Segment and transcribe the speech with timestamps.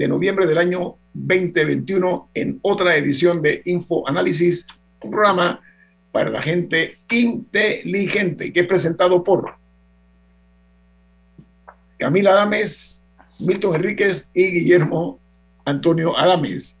[0.00, 4.66] de noviembre del año 2021 en otra edición de Info Análisis,
[5.02, 5.60] un programa
[6.10, 9.56] para la gente inteligente que es presentado por
[11.98, 13.02] Camila Adames,
[13.40, 15.20] Milton Enríquez y Guillermo
[15.66, 16.80] Antonio Adames.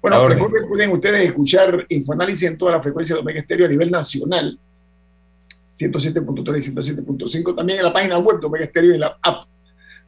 [0.00, 3.90] Bueno, recuerden, pueden ustedes escuchar Infoanálisis en toda la frecuencia de Omega Estéreo a nivel
[3.90, 4.58] nacional,
[5.70, 9.48] 107.3 y 107.5, también en la página web de Omega Estéreo y en la app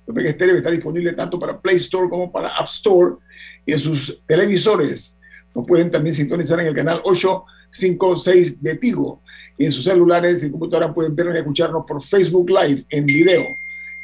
[0.06, 3.16] Omega Estéreo, está disponible tanto para Play Store como para App Store
[3.64, 5.16] y en sus televisores.
[5.54, 9.22] Nos pueden también sintonizar en el canal 856 de Tigo
[9.58, 13.44] y en sus celulares y computadoras pueden vernos y escucharnos por Facebook Live en video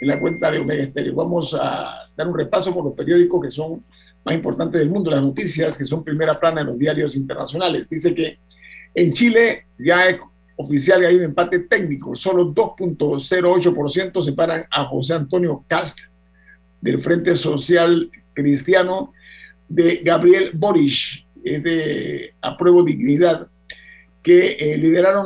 [0.01, 1.15] en la cuenta de Omega Estéreo.
[1.15, 3.84] Vamos a dar un repaso por los periódicos que son
[4.24, 7.88] más importantes del mundo, las noticias que son primera plana en los diarios internacionales.
[7.88, 8.38] Dice que
[8.95, 10.09] en Chile ya
[10.62, 16.01] oficial hay un empate técnico, solo 2.08% separan a José Antonio Cast
[16.80, 19.12] del Frente Social Cristiano
[19.69, 23.49] de Gabriel Boric, de Apruebo Dignidad,
[24.23, 24.79] que eh,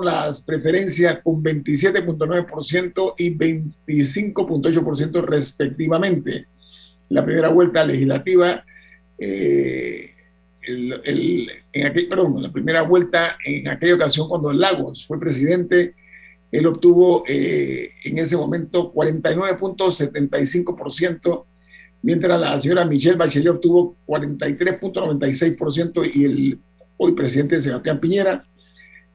[0.03, 6.47] las preferencias con 27.9% y 25.8% respectivamente.
[7.11, 8.65] La primera vuelta legislativa,
[9.19, 10.16] eh,
[10.67, 15.95] en aquel, perdón, la primera vuelta en aquella ocasión cuando Lagos fue presidente,
[16.51, 21.45] él obtuvo eh, en ese momento 49.75%,
[22.03, 26.59] mientras la señora Michelle Bachelet obtuvo 43.96% y el
[26.99, 28.43] hoy presidente Sebastián Piñera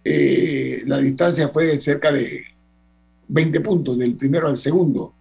[0.03, 2.43] eh, la distancia fue de cerca de
[3.27, 5.13] 20 puntos del primero al segundo,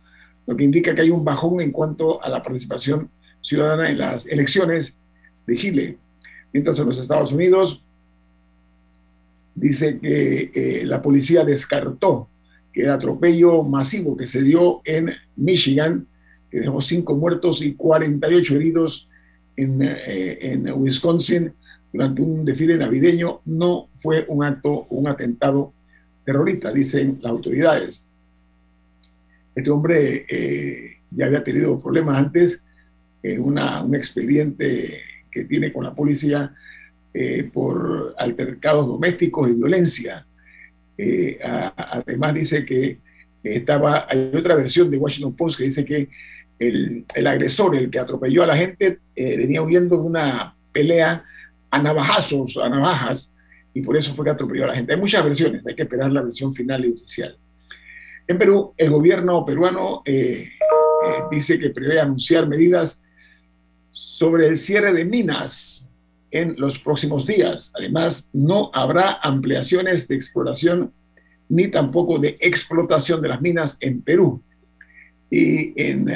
[0.47, 3.11] lo que indica que hay un bajón en cuanto a la participación
[3.43, 4.99] ciudadana en las elecciones
[5.47, 5.99] de Chile.
[6.53, 7.83] Mientras en los Estados Unidos
[9.55, 12.29] dice que eh, la policía descartó
[12.73, 16.07] que el atropello masivo que se dio en Michigan,
[16.51, 19.09] que dejó cinco muertos y 48 heridos
[19.57, 21.53] en, eh, en Wisconsin,
[21.93, 25.73] durante un desfile navideño no fue un acto, un atentado
[26.25, 28.05] terrorista, dicen las autoridades.
[29.55, 32.65] Este hombre eh, ya había tenido problemas antes,
[33.23, 36.55] en eh, un expediente que tiene con la policía
[37.13, 40.27] eh, por altercados domésticos y violencia.
[41.43, 42.99] además dice que
[43.43, 46.09] estaba, hay otra versión de Washington Post que dice que
[46.59, 51.25] el, el agresor, el que atropelló a la gente, venía huyendo de una pelea
[51.71, 53.35] a navajazos, a navajas,
[53.73, 54.93] y por eso fue que atropelló a la gente.
[54.93, 57.37] Hay muchas versiones, hay que esperar la versión final y oficial.
[58.27, 63.03] En Perú, el gobierno peruano eh, eh, dice que prevé anunciar medidas
[64.01, 65.89] sobre el cierre de minas
[66.31, 67.71] en los próximos días.
[67.75, 70.93] Además, no habrá ampliaciones de exploración
[71.51, 74.43] ni tampoco de explotación de las minas en Perú.
[75.31, 76.15] Y en eh,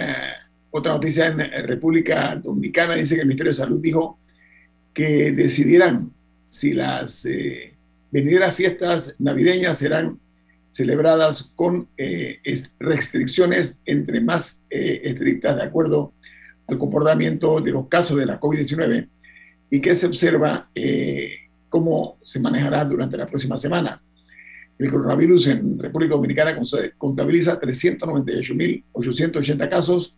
[0.71, 4.19] otra noticia en República Dominicana dice que el Ministerio de Salud dijo
[4.95, 6.11] que decidirán
[6.49, 7.75] si las eh,
[8.11, 10.19] venideras fiestas navideñas serán
[10.75, 12.41] celebradas con eh,
[12.81, 16.13] restricciones entre más eh, estrictas de acuerdo
[16.67, 19.09] al comportamiento de los casos de la COVID-19
[19.71, 20.69] y que se observa
[21.69, 24.01] cómo se manejará durante la próxima semana.
[24.79, 26.57] El coronavirus en República Dominicana
[26.99, 30.17] contabiliza 398.880 casos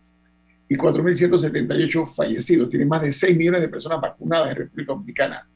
[0.69, 2.69] y 4.178 fallecidos.
[2.69, 5.47] Tiene más de 6 millones de personas vacunadas en República Dominicana.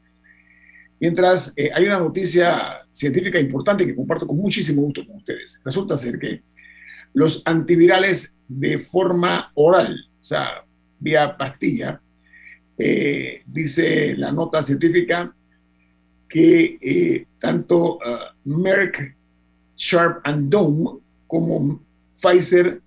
[0.99, 5.59] Mientras eh, hay una noticia científica importante que comparto con muchísimo gusto con ustedes.
[5.65, 6.43] Resulta ser que
[7.13, 10.63] los antivirales de forma oral, o sea,
[11.01, 11.99] vía pastilla,
[12.77, 15.35] eh, dice la nota científica
[16.29, 17.99] que eh, tanto
[18.45, 19.15] Merck,
[19.75, 21.83] Sharp and Dome como
[22.21, 22.79] Pfizer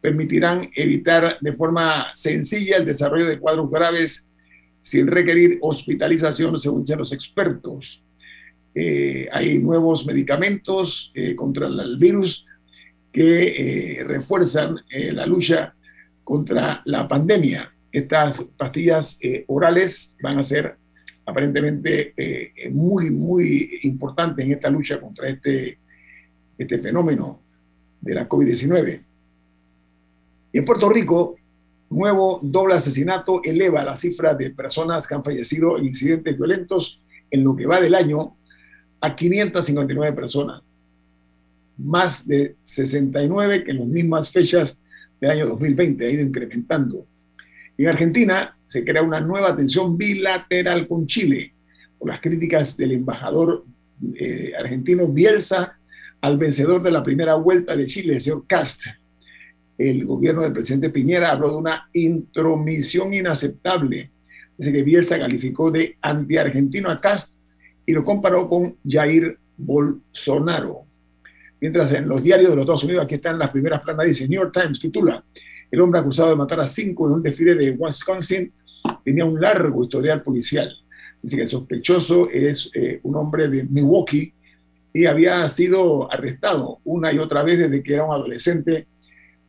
[0.00, 4.28] permitirán evitar de forma sencilla el desarrollo de cuadros graves
[4.80, 8.02] sin requerir hospitalización, según dicen los expertos.
[8.74, 12.46] Eh, hay nuevos medicamentos contra el virus
[13.12, 14.76] que refuerzan
[15.12, 15.74] la lucha
[16.26, 17.72] contra la pandemia.
[17.92, 20.76] Estas pastillas orales van a ser
[21.24, 22.12] aparentemente
[22.72, 25.78] muy, muy importantes en esta lucha contra este,
[26.58, 27.40] este fenómeno
[28.00, 29.00] de la COVID-19.
[30.52, 31.36] Y en Puerto Rico,
[31.88, 37.00] nuevo doble asesinato eleva la cifra de personas que han fallecido en incidentes violentos
[37.30, 38.36] en lo que va del año
[39.00, 40.60] a 559 personas,
[41.76, 44.80] más de 69 que en las mismas fechas
[45.20, 47.06] del año 2020, ha ido incrementando.
[47.78, 51.54] En Argentina se crea una nueva tensión bilateral con Chile
[51.98, 53.64] por las críticas del embajador
[54.14, 55.78] eh, argentino Bielsa
[56.20, 58.84] al vencedor de la primera vuelta de Chile, el señor Cast
[59.78, 64.10] el gobierno del presidente Piñera habló de una intromisión inaceptable.
[64.56, 67.34] Dice que Bielsa calificó de anti-argentino a Cast
[67.84, 70.85] y lo comparó con Jair Bolsonaro.
[71.60, 74.40] Mientras en los diarios de los Estados Unidos, aquí están las primeras planas, dice New
[74.40, 75.24] York Times titula,
[75.70, 78.52] el hombre acusado de matar a cinco en un desfile de Wisconsin
[79.04, 80.70] tenía un largo historial policial.
[81.22, 84.32] Dice que el sospechoso es eh, un hombre de Milwaukee
[84.92, 88.86] y había sido arrestado una y otra vez desde que era un adolescente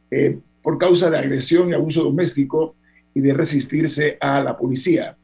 [0.09, 2.75] eh, por causa de agresión y abuso doméstico
[3.13, 5.15] y de resistirse a la policía.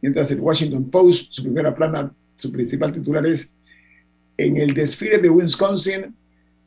[0.00, 3.54] Mientras el Washington Post, su primera plana, su principal titular es
[4.36, 6.14] en el desfile de Wisconsin,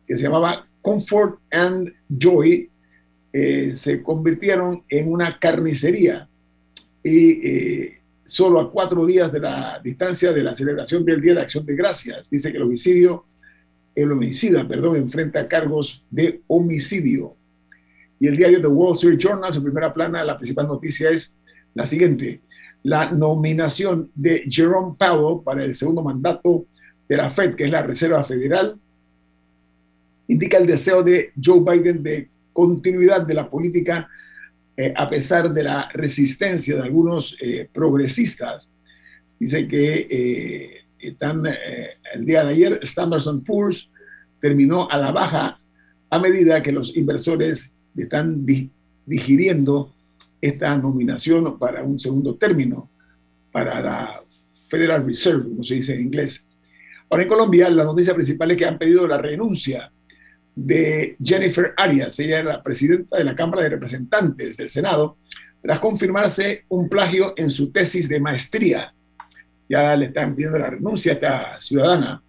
[0.07, 2.69] que se llamaba Comfort and Joy,
[3.33, 6.29] eh, se convirtieron en una carnicería.
[7.03, 11.41] Y eh, solo a cuatro días de la distancia de la celebración del Día de
[11.41, 13.25] Acción de Gracias, dice que el homicidio,
[13.93, 17.35] el homicida, perdón, enfrenta cargos de homicidio.
[18.19, 21.35] Y el diario The Wall Street Journal, su primera plana, la principal noticia es
[21.73, 22.41] la siguiente.
[22.83, 26.65] La nominación de Jerome Powell para el segundo mandato
[27.07, 28.79] de la Fed, que es la Reserva Federal,
[30.27, 34.07] indica el deseo de Joe Biden de continuidad de la política
[34.77, 38.71] eh, a pesar de la resistencia de algunos eh, progresistas.
[39.39, 41.43] Dice que eh, están,
[42.13, 43.89] el día de ayer Standard Poor's
[44.41, 45.59] terminó a la baja
[46.09, 48.45] a medida que los inversores están
[49.05, 49.93] digiriendo
[50.41, 52.89] esta nominación para un segundo término
[53.51, 54.23] para la
[54.67, 56.49] Federal Reserve, como se dice en inglés.
[57.09, 59.91] Ahora en Colombia la noticia principal es que han pedido la renuncia
[60.55, 65.17] de Jennifer Arias, ella era la presidenta de la Cámara de Representantes del Senado,
[65.61, 68.93] tras confirmarse un plagio en su tesis de maestría.
[69.67, 72.21] Ya le están pidiendo la renuncia a esta ciudadana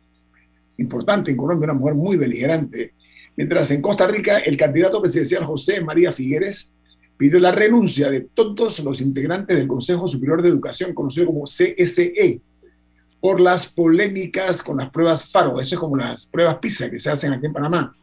[0.79, 2.95] importante en Colombia, una mujer muy beligerante.
[3.37, 6.75] Mientras en Costa Rica el candidato presidencial José María Figueres
[7.17, 12.41] pidió la renuncia de todos los integrantes del Consejo Superior de Educación, conocido como CSE,
[13.21, 15.61] por las polémicas con las pruebas FARO.
[15.61, 17.95] Eso es como las pruebas PISA que se hacen aquí en Panamá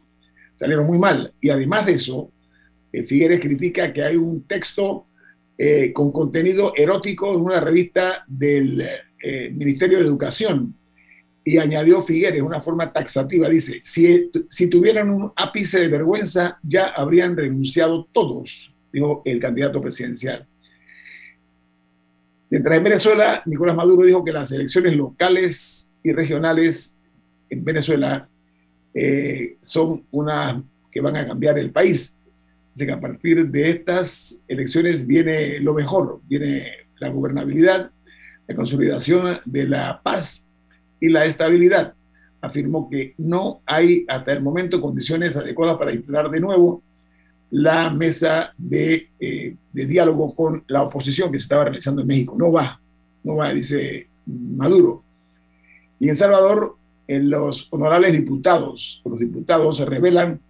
[0.54, 1.32] salieron muy mal.
[1.40, 2.30] Y además de eso,
[2.92, 5.06] eh, Figueres critica que hay un texto
[5.58, 8.84] eh, con contenido erótico en una revista del
[9.22, 10.74] eh, Ministerio de Educación.
[11.44, 16.86] Y añadió Figueres una forma taxativa, dice, si, si tuvieran un ápice de vergüenza, ya
[16.86, 20.46] habrían renunciado todos, dijo el candidato presidencial.
[22.48, 26.96] Mientras en Venezuela, Nicolás Maduro dijo que las elecciones locales y regionales
[27.50, 28.28] en Venezuela
[28.94, 32.16] eh, son unas que van a cambiar el país.
[32.74, 37.90] Así que a partir de estas elecciones viene lo mejor, viene la gobernabilidad,
[38.46, 40.48] la consolidación de la paz
[41.00, 41.94] y la estabilidad.
[42.40, 46.82] Afirmó que no hay hasta el momento condiciones adecuadas para instalar de nuevo
[47.50, 52.36] la mesa de, eh, de, diálogo con la oposición que se estaba realizando en México.
[52.38, 52.80] No va,
[53.22, 55.04] no va, dice Maduro.
[56.00, 60.40] Y en Salvador en los honorables diputados, los diputados se revelan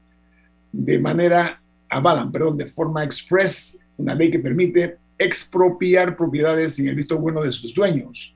[0.72, 6.96] de manera, avalan, perdón, de forma express una ley que permite expropiar propiedades sin el
[6.96, 8.34] visto bueno de sus dueños.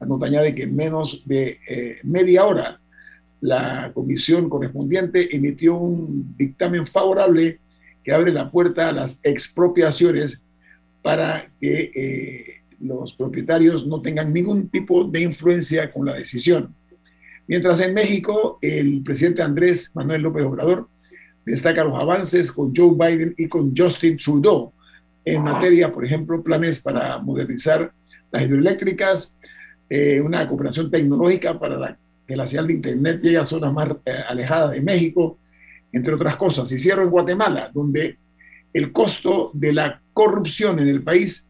[0.00, 2.80] La nota añade que en menos de eh, media hora
[3.40, 7.60] la comisión correspondiente emitió un dictamen favorable
[8.02, 10.42] que abre la puerta a las expropiaciones
[11.02, 16.74] para que eh, los propietarios no tengan ningún tipo de influencia con la decisión.
[17.46, 20.88] Mientras en México, el presidente Andrés Manuel López Obrador
[21.44, 24.72] destaca los avances con Joe Biden y con Justin Trudeau
[25.24, 27.92] en materia, por ejemplo, planes para modernizar
[28.30, 29.38] las hidroeléctricas,
[29.88, 34.12] eh, una cooperación tecnológica para que la señal de Internet llegue a zonas más eh,
[34.28, 35.38] alejadas de México,
[35.92, 36.70] entre otras cosas.
[36.72, 38.18] Y cierro en Guatemala, donde
[38.72, 41.48] el costo de la corrupción en el país,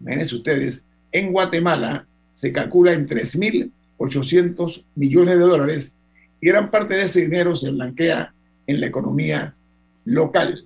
[0.00, 5.96] imagínense ustedes, en Guatemala se calcula en 3 mil 800 millones de dólares
[6.40, 8.32] y gran parte de ese dinero se blanquea
[8.66, 9.54] en la economía
[10.04, 10.64] local.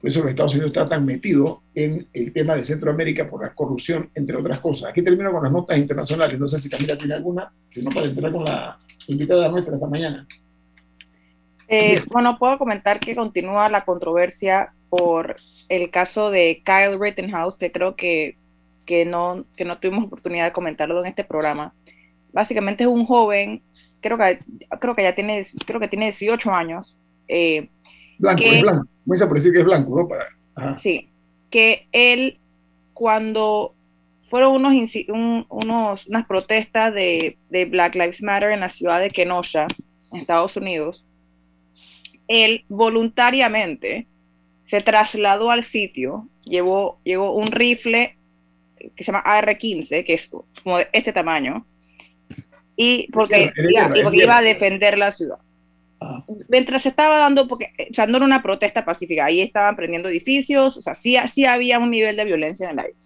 [0.00, 3.54] Por eso los Estados Unidos están tan metidos en el tema de Centroamérica por la
[3.54, 4.90] corrupción, entre otras cosas.
[4.90, 6.38] Aquí termino con las notas internacionales.
[6.38, 9.86] No sé si Camila tiene alguna, si no, para entrar con la invitada nuestra esta
[9.86, 10.26] mañana.
[11.68, 15.36] Eh, bueno, puedo comentar que continúa la controversia por
[15.68, 18.36] el caso de Kyle Rittenhouse, que creo que,
[18.84, 21.72] que, no, que no tuvimos oportunidad de comentarlo en este programa
[22.34, 23.62] básicamente es un joven,
[24.00, 24.40] creo que,
[24.80, 26.98] creo que ya tiene, creo que tiene 18 años.
[27.28, 27.70] Eh,
[28.18, 28.88] blanco, es blanco.
[29.06, 30.08] Vamos a decir que es blanco, ¿no?
[30.08, 31.08] Para, Sí,
[31.48, 32.38] que él
[32.92, 33.74] cuando
[34.22, 34.74] fueron unos,
[35.48, 39.66] unos unas protestas de, de, Black Lives Matter en la ciudad de Kenosha,
[40.12, 41.04] en Estados Unidos,
[42.28, 44.06] él voluntariamente
[44.66, 48.16] se trasladó al sitio, llevó, llevó un rifle
[48.96, 50.28] que se llama AR-15, que es
[50.62, 51.66] como de este tamaño,
[52.76, 53.52] y porque,
[54.12, 55.38] iba, a defender la ciudad.
[56.00, 56.24] Ah.
[56.48, 60.76] Mientras estaba dando, porque o sea, no era una protesta pacífica, ahí estaban prendiendo edificios,
[60.76, 62.98] o sea, sí, sí había un nivel de violencia en el aire.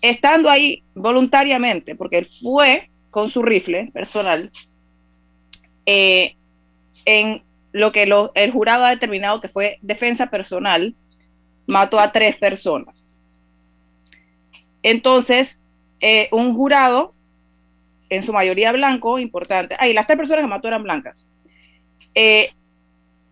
[0.00, 4.50] Estando ahí voluntariamente, porque él fue con su rifle personal,
[5.86, 6.36] eh,
[7.04, 7.42] en
[7.72, 10.94] lo que el jurado ha determinado que fue defensa personal,
[11.66, 13.16] mató a tres personas.
[14.82, 15.62] Entonces,
[16.00, 17.14] eh, un jurado,
[18.14, 21.26] en su mayoría blanco, importante, ahí las tres personas que mató eran blancas.
[22.14, 22.50] Eh,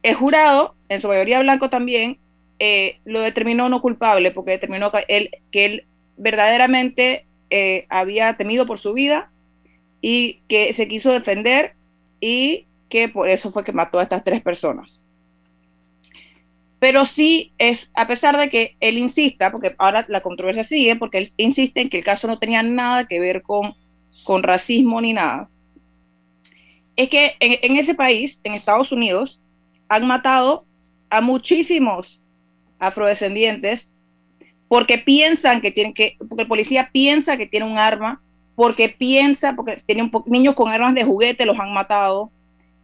[0.03, 2.19] el jurado, en su mayoría blanco también,
[2.59, 5.85] eh, lo determinó no culpable porque determinó que él, que él
[6.17, 7.27] verdaderamente
[7.89, 9.29] había temido por su vida
[10.01, 11.75] y que se quiso defender
[12.21, 15.03] y que por eso fue que mató a estas tres personas.
[16.79, 21.19] Pero sí es, a pesar de que él insista, porque ahora la controversia sigue, porque
[21.19, 23.75] él insiste en que el caso no tenía nada que ver con,
[24.25, 25.49] con racismo ni nada,
[26.97, 29.43] es que en, ese país, en Estados Unidos,
[29.89, 30.67] han matado
[31.09, 32.23] a muchísimos
[32.79, 33.91] afrodescendientes
[34.69, 38.23] porque piensan que tienen que, porque el policía piensa que tiene un arma,
[38.55, 42.31] porque piensa, porque tienen niños con armas de juguete los han matado,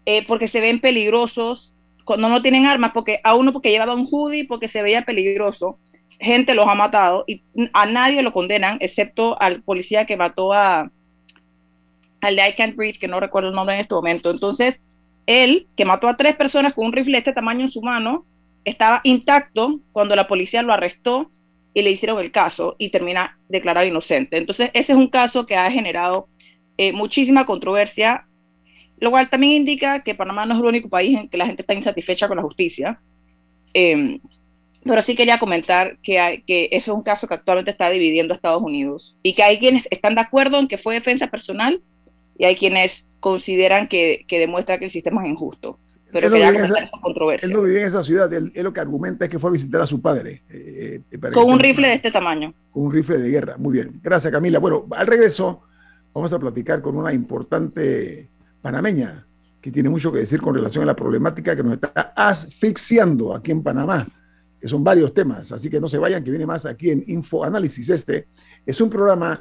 [0.07, 4.09] eh, porque se ven peligrosos, cuando no tienen armas, porque a uno porque llevaba un
[4.11, 5.78] hoodie, porque se veía peligroso,
[6.19, 10.90] gente los ha matado y a nadie lo condenan, excepto al policía que mató a
[12.20, 14.30] al de I Can't Breathe, que no recuerdo el nombre en este momento.
[14.30, 14.82] Entonces,
[15.26, 18.26] él, que mató a tres personas con un rifle de este tamaño en su mano,
[18.64, 21.28] estaba intacto cuando la policía lo arrestó
[21.75, 24.38] y le hicieron el caso y termina declarado inocente.
[24.38, 26.28] Entonces, ese es un caso que ha generado
[26.76, 28.26] eh, muchísima controversia
[28.99, 31.62] lo cual también indica que Panamá no es el único país en que la gente
[31.62, 33.00] está insatisfecha con la justicia.
[33.75, 34.20] Em,
[34.85, 38.32] pero sí quería comentar que, hay, que eso es un caso que actualmente está dividiendo
[38.32, 41.82] a Estados Unidos y que hay quienes están de acuerdo en que fue defensa personal
[42.38, 45.78] y hay quienes consideran que, que demuestra que el sistema es injusto.
[46.12, 47.47] Pero quería comentar esa, controversia.
[47.47, 49.81] Él no vivía en esa ciudad, él, lo que argumenta es que fue a visitar
[49.81, 50.43] a su padre.
[50.49, 52.55] Eh, eh, con un rifle de este tamaño.
[52.71, 54.00] Con un rifle de guerra, muy bien.
[54.02, 54.59] Gracias Camila.
[54.59, 55.62] Bueno, al regreso
[56.14, 58.28] vamos a platicar con una importante
[58.62, 59.26] panameña,
[59.61, 63.50] que tiene mucho que decir con relación a la problemática que nos está asfixiando aquí
[63.50, 64.07] en Panamá,
[64.61, 65.50] que son varios temas.
[65.52, 67.90] Así que no se vayan, que viene más aquí en Info Análisis.
[67.90, 68.28] Este
[68.64, 69.40] es un programa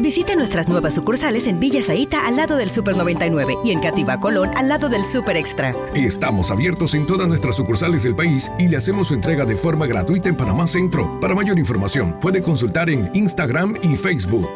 [0.00, 4.20] Visite nuestras nuevas sucursales en Villa Zaita al lado del Super 99 y en Cativa
[4.20, 5.72] Colón al lado del Super Extra.
[5.94, 9.86] Estamos abiertos en todas nuestras sucursales del país y le hacemos su entrega de forma
[9.86, 11.18] gratuita en Panamá Centro.
[11.20, 14.48] Para mayor información, puede consultar en Instagram y Facebook.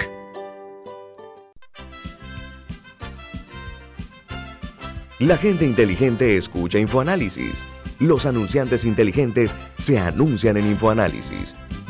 [5.18, 7.66] La gente inteligente escucha InfoAnálisis.
[7.98, 11.56] Los anunciantes inteligentes se anuncian en InfoAnálisis.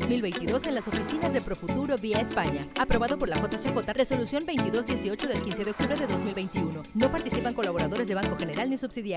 [0.00, 2.66] 2022 en las oficinas de Profuturo vía España.
[2.78, 6.82] Aprobado por la JCJ, resolución 2218 del 15 de octubre de 2021.
[6.94, 9.15] No participan colaboradores de Banco General ni subsidiarios.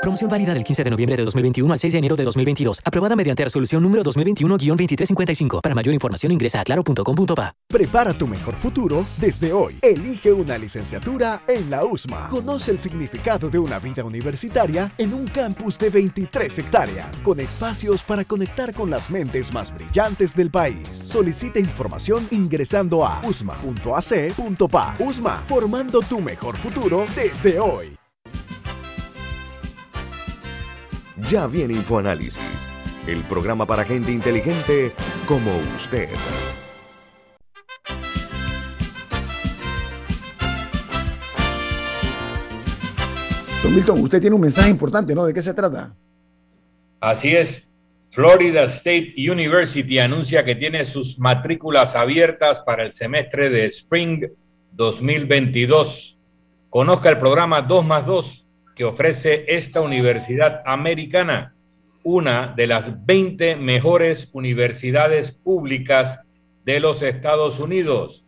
[0.00, 2.80] Promoción válida del 15 de noviembre de 2021 al 6 de enero de 2022.
[2.84, 5.60] Aprobada mediante resolución número 2021-2355.
[5.60, 7.54] Para mayor información ingresa a claro.com.pa.
[7.68, 9.78] Prepara tu mejor futuro desde hoy.
[9.82, 12.28] Elige una licenciatura en la USMA.
[12.28, 18.02] Conoce el significado de una vida universitaria en un campus de 23 hectáreas, con espacios
[18.02, 20.88] para conectar con las mentes más brillantes del país.
[20.90, 24.94] Solicita información ingresando a usma.ac.pa.
[24.98, 27.97] USMA, formando tu mejor futuro desde hoy.
[31.26, 32.38] Ya viene InfoAnálisis,
[33.06, 34.92] el programa para gente inteligente
[35.26, 36.08] como usted.
[43.62, 45.26] Don Milton, usted tiene un mensaje importante, ¿no?
[45.26, 45.94] ¿De qué se trata?
[47.00, 47.74] Así es.
[48.10, 54.24] Florida State University anuncia que tiene sus matrículas abiertas para el semestre de Spring
[54.72, 56.16] 2022.
[56.70, 58.47] Conozca el programa 2 más 2
[58.78, 61.52] que ofrece esta universidad americana,
[62.04, 66.20] una de las 20 mejores universidades públicas
[66.64, 68.24] de los Estados Unidos.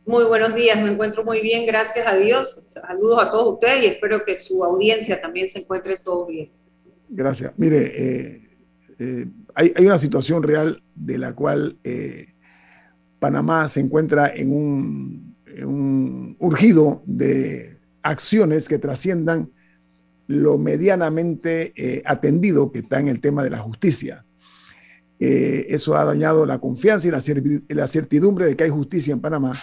[0.07, 2.49] Muy buenos días, me encuentro muy bien, gracias a Dios.
[2.69, 6.53] Saludos a todos ustedes y espero que su audiencia también se encuentre todo bien.
[7.09, 7.53] Gracias.
[7.57, 8.49] Mire, eh,
[8.99, 12.35] eh, hay, una situación real de la cual eh,
[13.19, 15.37] Panamá se encuentra en un,
[16.38, 19.51] urgido de acciones que trasciendan
[20.27, 24.27] lo medianamente atendido que está en el tema de la justicia.
[25.19, 29.62] eso ha dañado la confianza y la certidumbre de que hay justicia en Panamá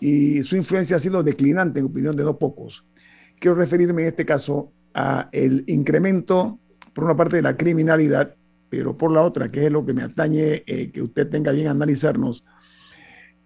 [0.00, 2.84] y su influencia ha sido declinante en opinión de no pocos.
[3.38, 6.58] Quiero referirme en este caso a el incremento,
[6.92, 8.34] por una parte, de la criminalidad,
[8.68, 11.68] pero por la otra, que es lo que me atañe eh, que usted tenga bien
[11.68, 12.44] analizarnos,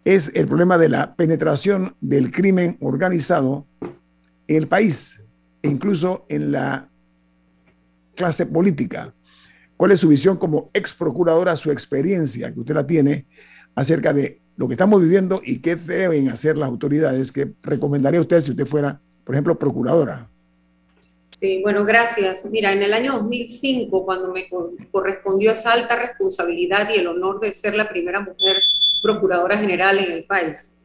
[0.04, 3.66] es el problema de la penetración del crimen organizado
[4.48, 5.20] en el país
[5.62, 6.88] e incluso en la
[8.16, 9.14] clase política.
[9.76, 13.26] ¿Cuál es su visión como ex procuradora, su experiencia que usted la tiene
[13.74, 17.30] acerca de lo que estamos viviendo y qué deben hacer las autoridades?
[17.30, 20.31] ¿Qué recomendaría usted si usted fuera, por ejemplo, procuradora?
[21.42, 22.44] Sí, bueno, gracias.
[22.44, 24.48] Mira, en el año 2005, cuando me
[24.92, 28.62] correspondió esa alta responsabilidad y el honor de ser la primera mujer
[29.02, 30.84] procuradora general en el país,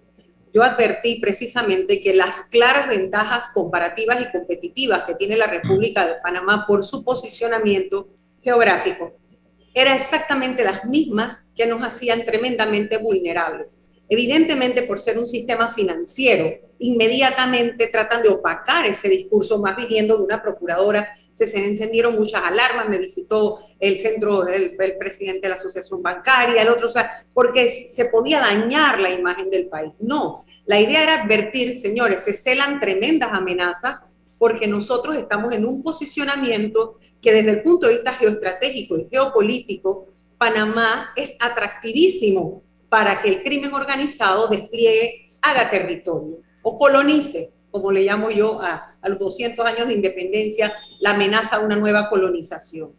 [0.51, 6.15] yo advertí precisamente que las claras ventajas comparativas y competitivas que tiene la República de
[6.23, 8.09] Panamá por su posicionamiento
[8.41, 9.13] geográfico
[9.75, 13.86] eran exactamente las mismas que nos hacían tremendamente vulnerables.
[14.09, 20.23] Evidentemente, por ser un sistema financiero, inmediatamente tratan de opacar ese discurso, más viniendo de
[20.23, 21.17] una procuradora.
[21.33, 26.61] Se, se encendieron muchas alarmas, me visitó el centro, el, presidente de la Asociación Bancaria,
[26.61, 29.93] el otro, o sea, porque se podía dañar la imagen del país.
[29.99, 34.03] No, la idea era advertir, señores, se celan tremendas amenazas
[34.37, 40.07] porque nosotros estamos en un posicionamiento que desde el punto de vista geoestratégico y geopolítico,
[40.37, 48.03] Panamá es atractivísimo para que el crimen organizado despliegue, haga territorio o colonice, como le
[48.03, 52.91] llamo yo a, los 200 años de independencia, la amenaza a una nueva colonización.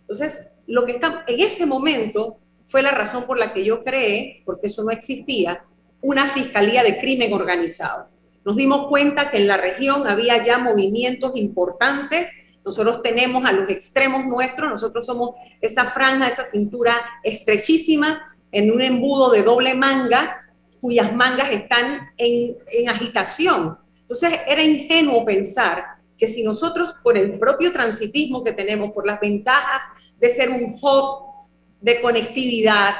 [0.00, 4.42] Entonces, lo que está en ese momento fue la razón por la que yo creé,
[4.44, 5.64] porque eso no existía,
[6.00, 8.08] una fiscalía de crimen organizado.
[8.44, 12.28] Nos dimos cuenta que en la región había ya movimientos importantes.
[12.64, 18.80] Nosotros tenemos a los extremos nuestros, nosotros somos esa franja, esa cintura estrechísima en un
[18.80, 20.46] embudo de doble manga,
[20.80, 22.56] cuyas mangas están en,
[22.88, 23.78] agitación.
[24.00, 25.84] Entonces era ingenuo pensar
[26.18, 29.82] que si nosotros, por el propio transitismo que tenemos, por las ventajas
[30.18, 31.32] de ser un hub
[31.80, 32.94] de conectividad,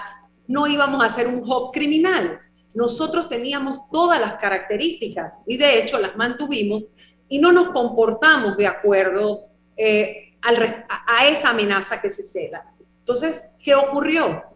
[0.48, 2.40] no íbamos a ser un hub criminal.
[2.74, 6.84] nosotros teníamos todas las características y de hecho las mantuvimos
[7.28, 12.74] y no nos comportamos de acuerdo eh, a, esa amenaza que se ceda.
[13.00, 14.51] Entonces, ¿qué ocurrió?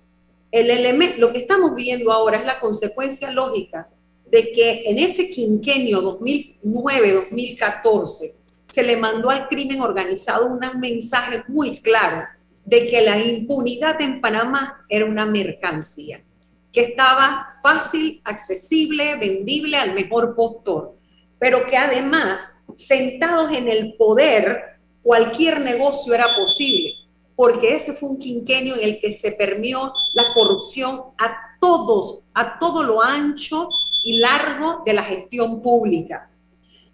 [0.56, 3.90] El elemento, lo que estamos viendo ahora es la consecuencia lógica
[4.24, 8.32] de que en ese quinquenio 2009-2014
[8.66, 12.22] se le mandó al crimen organizado un mensaje muy claro
[12.64, 16.24] de que la impunidad en Panamá era una mercancía,
[16.72, 20.96] que estaba fácil, accesible, vendible al mejor postor,
[21.38, 22.40] pero que además,
[22.76, 26.94] sentados en el poder, cualquier negocio era posible,
[27.36, 32.58] porque ese fue un quinquenio en el que se permió la corrupción a todos, a
[32.58, 33.68] todo lo ancho
[34.02, 36.30] y largo de la gestión pública.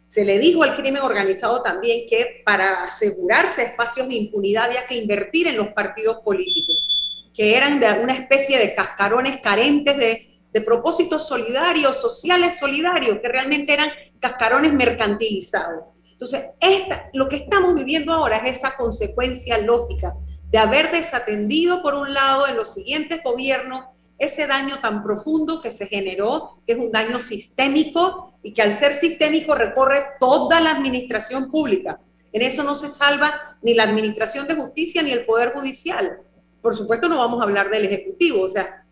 [0.05, 4.97] Se le dijo al crimen organizado también que para asegurarse espacios de impunidad había que
[4.97, 6.85] invertir en los partidos políticos,
[7.33, 13.29] que eran de alguna especie de cascarones carentes de, de propósitos solidarios, sociales solidarios, que
[13.29, 15.85] realmente eran cascarones mercantilizados.
[16.13, 20.15] Entonces, esta, lo que estamos viviendo ahora es esa consecuencia lógica
[20.53, 23.87] de haber desatendido, por un lado, en los siguientes gobiernos,
[24.19, 28.75] ese daño tan profundo que se generó, que es un daño sistémico y que al
[28.75, 31.99] ser sistémico recorre toda la administración pública.
[32.33, 36.19] En eso no se salva ni la administración de justicia ni el poder judicial.
[36.61, 38.85] Por supuesto no vamos a hablar del ejecutivo, o sea,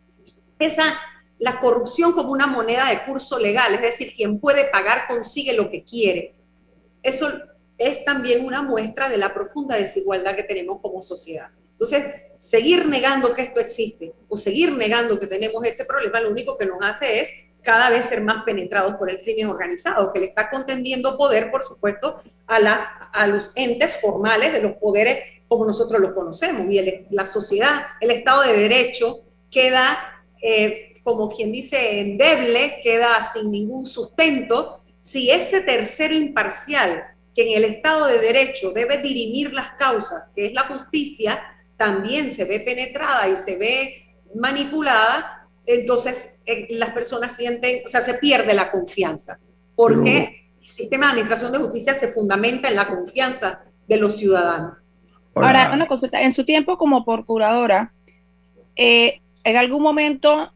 [0.59, 0.95] esa
[1.39, 5.71] la corrupción como una moneda de curso legal, es decir, quien puede pagar consigue lo
[5.71, 6.35] que quiere.
[7.03, 7.31] Eso
[7.81, 11.49] es también una muestra de la profunda desigualdad que tenemos como sociedad.
[11.73, 12.05] Entonces,
[12.37, 16.67] seguir negando que esto existe o seguir negando que tenemos este problema, lo único que
[16.67, 17.31] nos hace es
[17.63, 21.63] cada vez ser más penetrados por el crimen organizado, que le está contendiendo poder, por
[21.65, 22.83] supuesto, a, las,
[23.15, 26.71] a los entes formales de los poderes como nosotros los conocemos.
[26.71, 33.51] Y la sociedad, el Estado de Derecho queda, eh, como quien dice, endeble, queda sin
[33.51, 37.07] ningún sustento, si ese tercero imparcial
[37.41, 41.41] que en el Estado de Derecho debe dirimir las causas, que es la justicia,
[41.77, 48.03] también se ve penetrada y se ve manipulada, entonces eh, las personas sienten, o sea,
[48.03, 49.39] se pierde la confianza,
[49.75, 54.77] porque el sistema de administración de justicia se fundamenta en la confianza de los ciudadanos.
[55.35, 57.95] Ahora, una consulta, en su tiempo como procuradora,
[58.77, 60.53] eh, en algún momento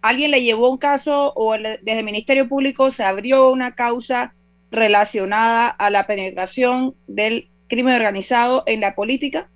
[0.00, 4.34] alguien le llevó un caso o desde el Ministerio Público se abrió una causa
[4.70, 9.48] relacionada a la penetración del crimen organizado en la política?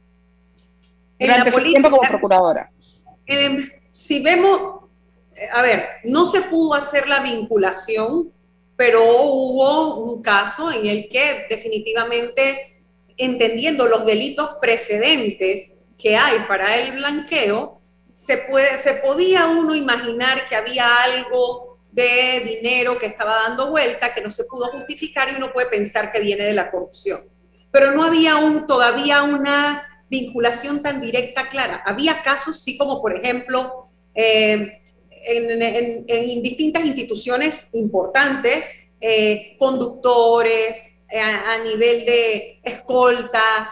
[1.21, 2.71] durante su tiempo como procuradora.
[3.93, 4.85] si vemos,
[5.37, 8.33] eh, a ver, no se pudo hacer la vinculación,
[8.77, 12.81] pero hubo un caso en el que definitivamente,
[13.17, 17.79] entendiendo los delitos precedentes que hay para el blanqueo,
[18.13, 24.15] se, puede, se podía uno imaginar que había algo de dinero que estaba dando vuelta,
[24.15, 27.21] que no se pudo justificar y uno puede pensar que viene de la corrupción.
[27.71, 31.83] Pero no había un, todavía una vinculación tan directa, clara.
[31.85, 38.67] Había casos, sí, como por ejemplo, eh, en, distintas instituciones importantes,
[39.01, 40.77] eh, conductores,
[41.11, 43.69] eh, a, nivel de escoltas,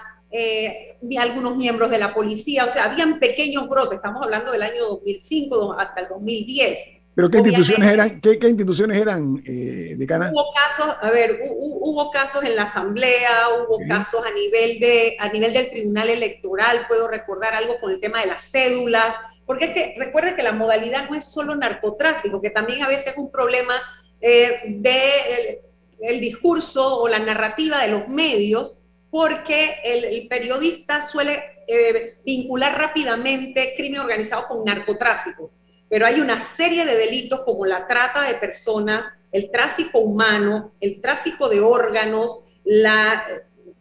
[1.18, 5.76] algunos miembros de la policía, o sea, habían pequeños brotes, estamos hablando del año 2005
[5.78, 10.30] hasta el 2010 ¿Pero qué instituciones eran, qué, qué instituciones eran, eh, decana?
[10.32, 15.28] Hubo casos, a ver, hubo, casos en la Asamblea, hubo casos a nivel, de, a
[15.28, 19.70] nivel del Tribunal Electoral, puedo recordar algo con el tema de las cédulas, porque es
[19.72, 23.32] que recuerde que la modalidad no es solo narcotráfico, que también a veces es un
[23.32, 23.74] problema
[24.20, 25.64] eh, del de
[26.02, 28.78] el discurso o la narrativa de los medios,
[29.10, 35.50] porque el, periodista suele eh, vincular rápidamente crimen organizado con narcotráfico
[35.88, 41.00] pero hay una serie de delitos como la trata de personas, el tráfico humano, el
[41.00, 42.44] tráfico de órganos,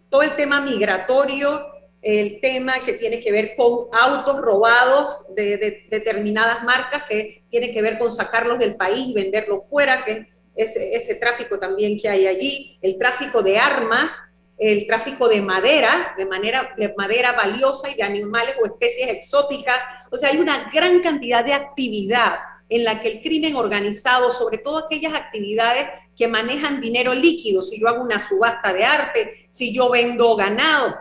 [0.09, 1.67] todo el tema migratorio,
[2.01, 7.81] el tema que tiene que ver con autos robados de, determinadas marcas, que tiene que
[7.81, 12.79] ver con sacarlos del país y venderlos fuera, que ese tráfico también que hay allí,
[12.81, 14.13] el tráfico de armas,
[14.57, 19.79] el tráfico de madera, de, manera, de madera valiosa y de animales o especies exóticas.
[20.11, 22.39] O sea, hay una gran cantidad de actividad
[22.69, 27.79] en la que el crimen organizado, sobre todo aquellas actividades que manejan dinero líquido, si
[27.79, 30.97] yo hago una subasta de arte, si yo vendo ganado,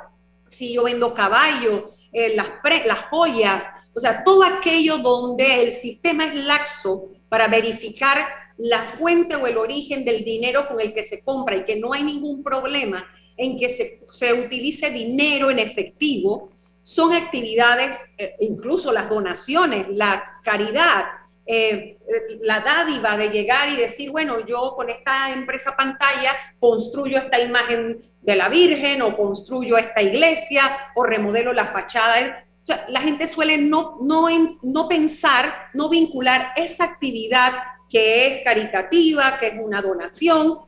[0.47, 2.49] si yo vendo caballo, eh, las,
[2.85, 3.65] las joyas,
[3.95, 8.19] o sea, todo aquello donde el sistema es laxo para verificar
[8.59, 11.93] la fuente o el origen del dinero con el que se compra y que no
[11.93, 13.69] hay ningún problema en que
[14.11, 16.51] se, utilice dinero en efectivo,
[16.83, 21.05] son actividades, eh, incluso las donaciones, la caridad,
[21.49, 21.99] eh,
[22.41, 28.01] la dádiva de llegar y decir, bueno, yo con esta empresa pantalla construyo esta imagen
[28.23, 32.45] de la Virgen o construyo esta iglesia o remodelo la fachada.
[32.89, 34.27] La gente suele no, no,
[34.63, 37.53] no pensar, no vincular esa actividad
[37.89, 40.59] que es caritativa, que es una donación,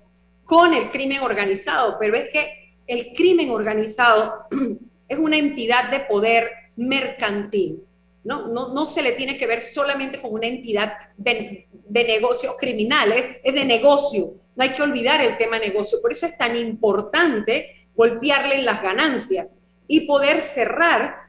[0.49, 1.99] con el crimen organizado.
[2.01, 4.47] Pero es que el crimen organizado
[5.09, 7.85] es una entidad de poder mercantil
[8.29, 13.55] no, no, se le tiene que ver solamente como una entidad de, negocios criminales, es
[13.55, 14.35] de negocio.
[14.55, 15.99] No hay que olvidar el tema negocio.
[16.03, 19.55] Por eso es tan importante golpearle en las ganancias
[19.87, 21.29] y poder cerrar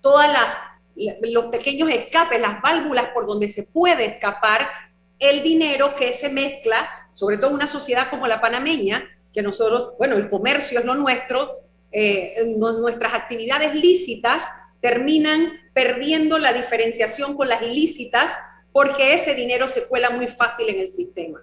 [0.00, 0.58] todas las
[1.32, 4.68] los pequeños escapes, las válvulas por donde se puede escapar
[5.20, 9.02] el dinero que se mezcla, sobre todo en una sociedad como la panameña,
[9.34, 14.48] que nosotros, bueno, el comercio es lo nuestro, eh, nuestras actividades lícitas
[14.80, 18.32] terminan perdiendo la diferenciación con las ilícitas
[18.70, 21.40] porque ese dinero se cuela muy fácil en el sistema.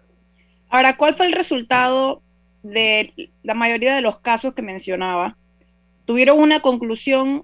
[0.69, 2.21] Ahora, ¿cuál fue el resultado
[2.63, 5.35] de la mayoría de los casos que mencionaba?
[6.05, 7.43] ¿Tuvieron una conclusión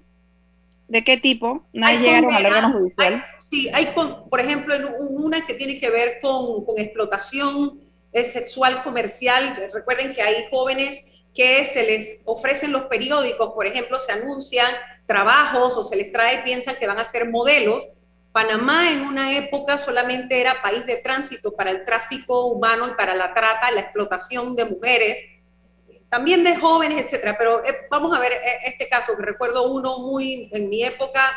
[0.88, 1.66] de qué tipo?
[1.74, 3.22] ¿Nadie llegaron al órgano judicial?
[3.40, 9.54] sí, hay, por ejemplo, una que tiene que ver con, con explotación sexual comercial.
[9.72, 14.70] Recuerden que hay jóvenes que se les ofrecen los periódicos, por ejemplo, se anuncian
[15.06, 17.86] trabajos o se les trae, piensan que van a ser modelos.
[18.32, 23.14] Panamá en una época solamente era país de tránsito para el tráfico humano y para
[23.14, 25.18] la trata, la explotación de mujeres,
[26.08, 27.36] también de jóvenes, etcétera.
[27.38, 31.30] Pero eh, vamos a ver eh, este caso, que recuerdo uno muy en mi época,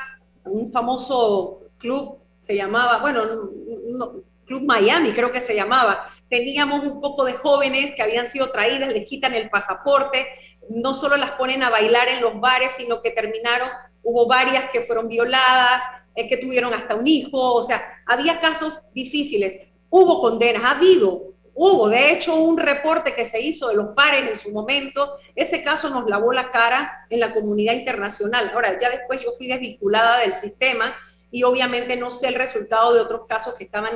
[0.44, 3.24] un famoso club se llamaba, bueno,
[4.46, 6.14] Club Miami creo que se llamaba.
[6.36, 10.28] Teníamos un poco de jóvenes que habían sido traídas, les quitan el pasaporte,
[10.68, 13.70] no solo las ponen a bailar en los bares, sino que terminaron,
[14.04, 15.82] hubo varias que fueron violadas,
[16.14, 21.36] eh, que tuvieron hasta un hijo, o sea, había casos difíciles, hubo condenas, ha habido,
[21.54, 25.64] hubo, de hecho, un reporte que se hizo de los pares en su momento, ese
[25.64, 28.52] caso nos lavó la cara en la comunidad internacional.
[28.54, 30.98] Ahora, ya después yo fui desvinculada del sistema
[31.32, 33.94] y obviamente no sé el resultado de otros casos que estaban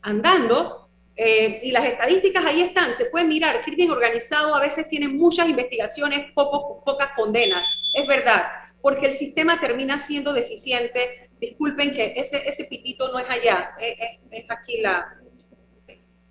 [0.00, 0.83] andando,
[1.16, 5.48] eh, y las estadísticas ahí están, se puede mirar, crimen organizado a veces tiene muchas
[5.48, 8.46] investigaciones, pocas condenas, es verdad,
[8.82, 11.30] porque el sistema termina siendo deficiente.
[11.38, 15.06] Disculpen que ese, ese pitito no es allá, es, aquí la,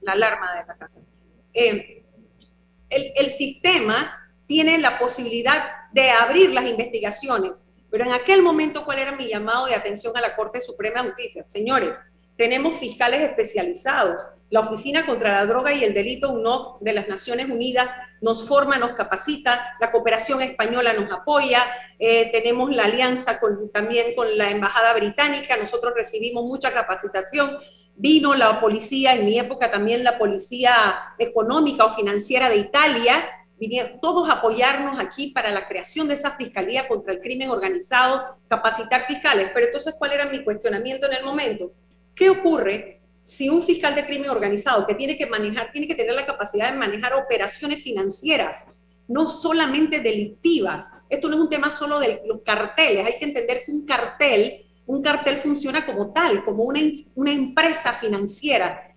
[0.02, 1.02] la, alarma de la casa.
[1.54, 2.04] Eh,
[2.90, 9.00] el, el sistema tiene la posibilidad de abrir las investigaciones, pero en aquel momento, ¿cuál
[9.00, 11.44] era mi llamado de atención a la Corte Suprema de Justicia?
[11.48, 11.98] Señores,
[12.36, 14.26] tenemos fiscales especializados.
[14.54, 18.78] La Oficina contra la Droga y el Delito UNOC de las Naciones Unidas nos forma,
[18.78, 21.66] nos capacita, la cooperación española nos apoya,
[21.98, 23.40] eh, tenemos la alianza
[23.74, 27.58] también con la Embajada Británica, nosotros recibimos mucha capacitación.
[27.96, 30.76] Vino la policía, en mi época también la policía
[31.18, 33.26] económica o financiera de Italia,
[33.58, 38.38] vinieron todos a apoyarnos aquí para la creación de esa fiscalía contra el crimen organizado,
[38.48, 39.50] capacitar fiscales.
[39.52, 41.72] Pero entonces, ¿cuál era mi cuestionamiento en el momento?
[42.14, 46.14] ¿Qué ocurre si un fiscal de crimen organizado que tiene que manejar, tiene que tener
[46.14, 48.66] la capacidad de manejar operaciones financieras,
[49.08, 50.92] no solamente delictivas?
[51.10, 54.66] Esto no es un tema solo de los carteles, hay que entender que un cartel,
[54.86, 56.82] un cartel funciona como tal, como una,
[57.16, 58.90] una empresa financiera.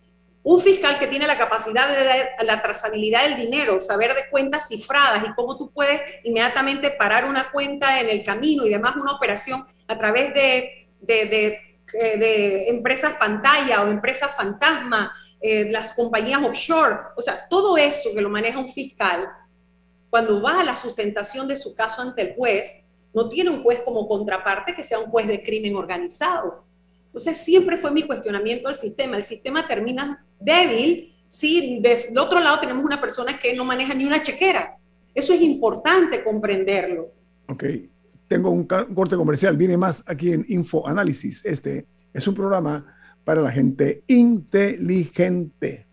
[0.43, 5.25] Un fiscal que tiene la capacidad de la trazabilidad del dinero, saber de cuentas cifradas
[5.29, 9.65] y cómo tú puedes inmediatamente parar una cuenta en el camino y demás una operación
[9.89, 17.21] a través de eh, de empresas pantalla o empresas fantasma, eh, las compañías offshore, o
[17.21, 19.29] sea, todo eso que lo maneja un fiscal,
[20.11, 23.81] cuando va a la sustentación de su caso ante el juez, no tiene un juez
[23.83, 26.65] como contraparte que sea un juez de crimen organizado.
[27.07, 29.17] Entonces, siempre fue mi cuestionamiento al sistema.
[29.17, 34.05] El sistema termina débil si del otro lado tenemos una persona que no maneja ni
[34.05, 34.77] una chequera.
[35.15, 37.11] Eso es importante comprenderlo.
[37.49, 37.65] Ok,
[38.29, 41.45] tengo un corte comercial, viene más aquí en Info Análisis.
[41.45, 42.85] Este es un programa
[43.25, 45.87] para la gente inteligente.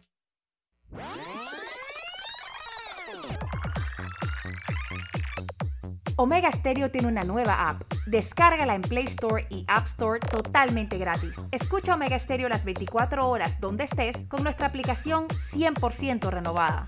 [6.15, 7.81] Omega Stereo tiene una nueva app.
[8.05, 11.33] Descárgala en Play Store y App Store totalmente gratis.
[11.51, 16.87] Escucha Omega Stereo las 24 horas donde estés con nuestra aplicación 100% renovada.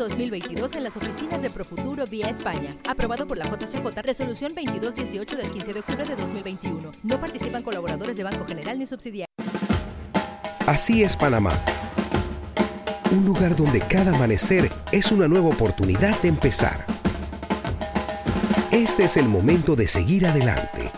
[0.00, 2.74] 2022 en las oficinas de Profuturo vía España.
[2.88, 6.92] Aprobado por la JCJ Resolución 2218 del 15 de octubre de 2021.
[7.02, 9.28] No participan colaboradores de Banco General ni subsidiarios.
[10.66, 11.52] Así es Panamá.
[13.10, 16.86] Un lugar donde cada amanecer es una nueva oportunidad de empezar.
[18.70, 20.90] Este es el momento de seguir adelante.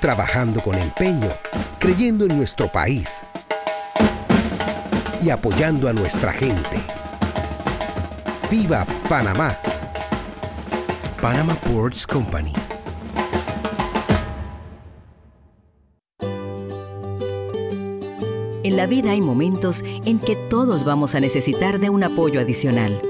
[0.00, 1.30] Trabajando con empeño,
[1.78, 3.22] creyendo en nuestro país
[5.22, 6.95] y apoyando a nuestra gente.
[8.50, 9.58] ¡Viva Panamá!
[11.20, 12.52] Panama Ports Company.
[18.62, 23.00] En la vida hay momentos en que todos vamos a necesitar de un apoyo adicional.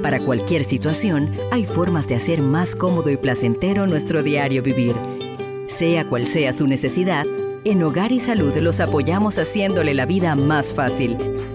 [0.00, 4.94] Para cualquier situación, hay formas de hacer más cómodo y placentero nuestro diario vivir.
[5.66, 7.26] Sea cual sea su necesidad,
[7.64, 11.16] en Hogar y Salud los apoyamos haciéndole la vida más fácil,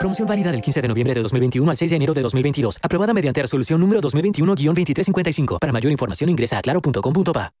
[0.00, 2.78] Promoción válida del 15 de noviembre de 2021 al 6 de enero de 2022.
[2.82, 5.58] Aprobada mediante resolución número 2021-2355.
[5.58, 7.52] Para mayor información ingresa a claro.com.pa.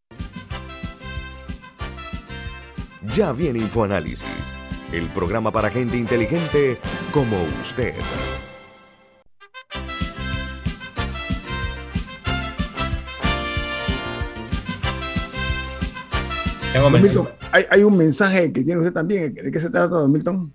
[3.14, 4.24] Ya viene InfoAnálisis,
[4.90, 6.78] el programa para gente inteligente
[7.12, 7.92] como usted.
[16.90, 19.34] Milton, hay, hay, un mensaje que tiene usted también.
[19.34, 20.54] ¿De qué se trata, don Milton?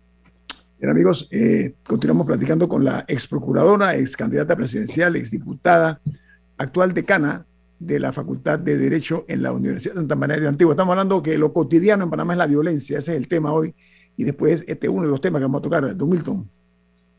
[0.81, 6.01] Bien, amigos, eh, continuamos platicando con la ex procuradora, ex candidata presidencial, ex diputada,
[6.57, 7.45] actual decana
[7.77, 10.73] de la Facultad de Derecho en la Universidad de Santa María de Antigua.
[10.73, 13.75] Estamos hablando que lo cotidiano en Panamá es la violencia, ese es el tema hoy.
[14.17, 16.49] Y después, este es uno de los temas que vamos a tocar, Don Milton.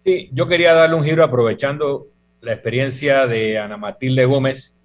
[0.03, 2.09] Sí, yo quería darle un giro aprovechando
[2.41, 4.77] la experiencia de Ana Matilde Gómez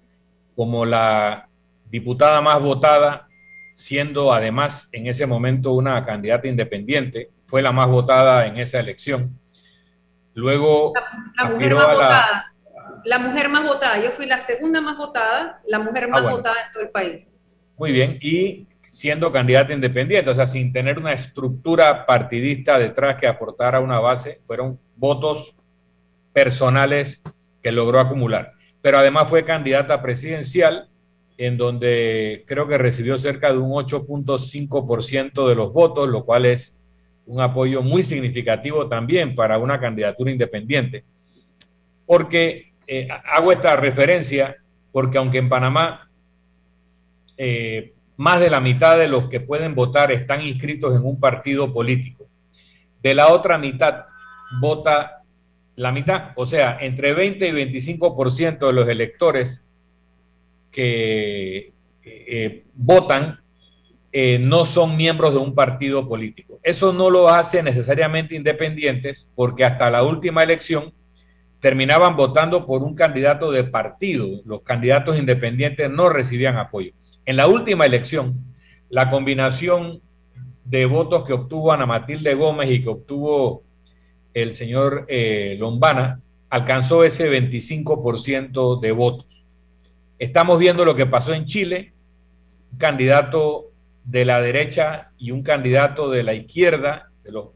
[0.54, 1.48] como la
[1.90, 3.26] diputada más votada,
[3.74, 9.40] siendo además en ese momento una candidata independiente fue la más votada en esa elección.
[10.34, 12.52] Luego la, la mujer más votada.
[13.04, 14.02] La mujer más votada.
[14.02, 17.26] Yo fui la segunda más votada, la mujer ah, más votada en todo el país.
[17.78, 18.18] Muy bien.
[18.20, 23.98] Y siendo candidata independiente, o sea, sin tener una estructura partidista detrás que aportara una
[23.98, 25.54] base, fueron votos
[26.34, 27.22] personales
[27.62, 28.52] que logró acumular.
[28.82, 30.90] Pero además fue candidata presidencial,
[31.38, 36.77] en donde creo que recibió cerca de un 8.5% de los votos, lo cual es
[37.28, 41.04] un apoyo muy significativo también para una candidatura independiente.
[42.06, 44.56] Porque eh, hago esta referencia
[44.90, 46.10] porque aunque en Panamá
[47.36, 51.72] eh, más de la mitad de los que pueden votar están inscritos en un partido
[51.72, 52.26] político,
[53.02, 54.06] de la otra mitad
[54.60, 55.22] vota
[55.76, 59.64] la mitad, o sea, entre 20 y 25% de los electores
[60.72, 63.38] que eh, votan
[64.10, 66.58] eh, no son miembros de un partido político.
[66.62, 70.94] Eso no lo hace necesariamente independientes porque hasta la última elección
[71.60, 74.26] terminaban votando por un candidato de partido.
[74.44, 76.92] Los candidatos independientes no recibían apoyo.
[77.26, 78.38] En la última elección,
[78.88, 80.00] la combinación
[80.64, 83.62] de votos que obtuvo Ana Matilde Gómez y que obtuvo
[84.32, 89.44] el señor eh, Lombana, alcanzó ese 25% de votos.
[90.18, 91.92] Estamos viendo lo que pasó en Chile,
[92.72, 93.70] un candidato
[94.08, 97.48] de la derecha y un candidato de la izquierda, de los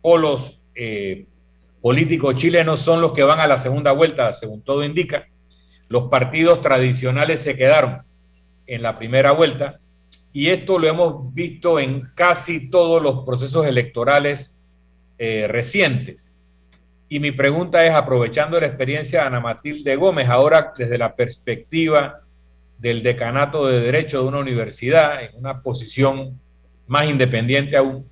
[0.00, 1.26] polos eh,
[1.82, 5.26] políticos chilenos, son los que van a la segunda vuelta, según todo indica.
[5.88, 8.02] Los partidos tradicionales se quedaron
[8.68, 9.80] en la primera vuelta
[10.32, 14.56] y esto lo hemos visto en casi todos los procesos electorales
[15.18, 16.32] eh, recientes.
[17.08, 22.19] Y mi pregunta es, aprovechando la experiencia de Ana Matilde Gómez, ahora desde la perspectiva
[22.80, 26.40] del decanato de Derecho de una universidad, en una posición
[26.86, 28.08] más independiente aún,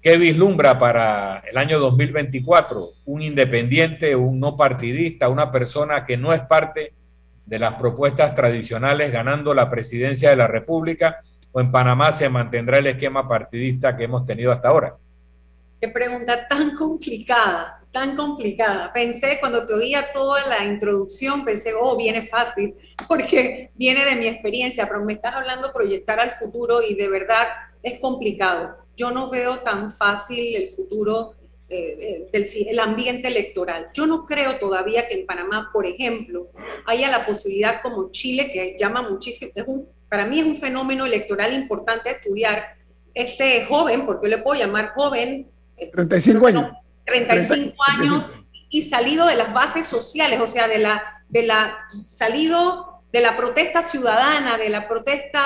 [0.00, 2.88] ¿qué vislumbra para el año 2024?
[3.06, 6.94] Un independiente, un no partidista, una persona que no es parte
[7.44, 11.16] de las propuestas tradicionales ganando la presidencia de la República
[11.50, 14.96] o en Panamá se mantendrá el esquema partidista que hemos tenido hasta ahora?
[15.80, 18.92] Qué pregunta tan complicada, tan complicada.
[18.92, 22.74] Pensé cuando te oía toda la introducción, pensé, oh, viene fácil,
[23.08, 27.48] porque viene de mi experiencia, pero me estás hablando proyectar al futuro y de verdad
[27.82, 28.76] es complicado.
[28.96, 31.34] Yo no veo tan fácil el futuro
[31.68, 33.88] eh, del el ambiente electoral.
[33.94, 36.50] Yo no creo todavía que en Panamá, por ejemplo,
[36.86, 41.06] haya la posibilidad como Chile, que llama muchísimo, es un, para mí es un fenómeno
[41.06, 42.76] electoral importante estudiar,
[43.14, 45.48] este joven, porque yo le puedo llamar joven,
[45.92, 46.72] 35 años.
[47.10, 48.28] 35 años
[48.68, 53.36] y salido de las bases sociales, o sea, de la, de la, salido de la
[53.36, 55.42] protesta ciudadana, de la protesta,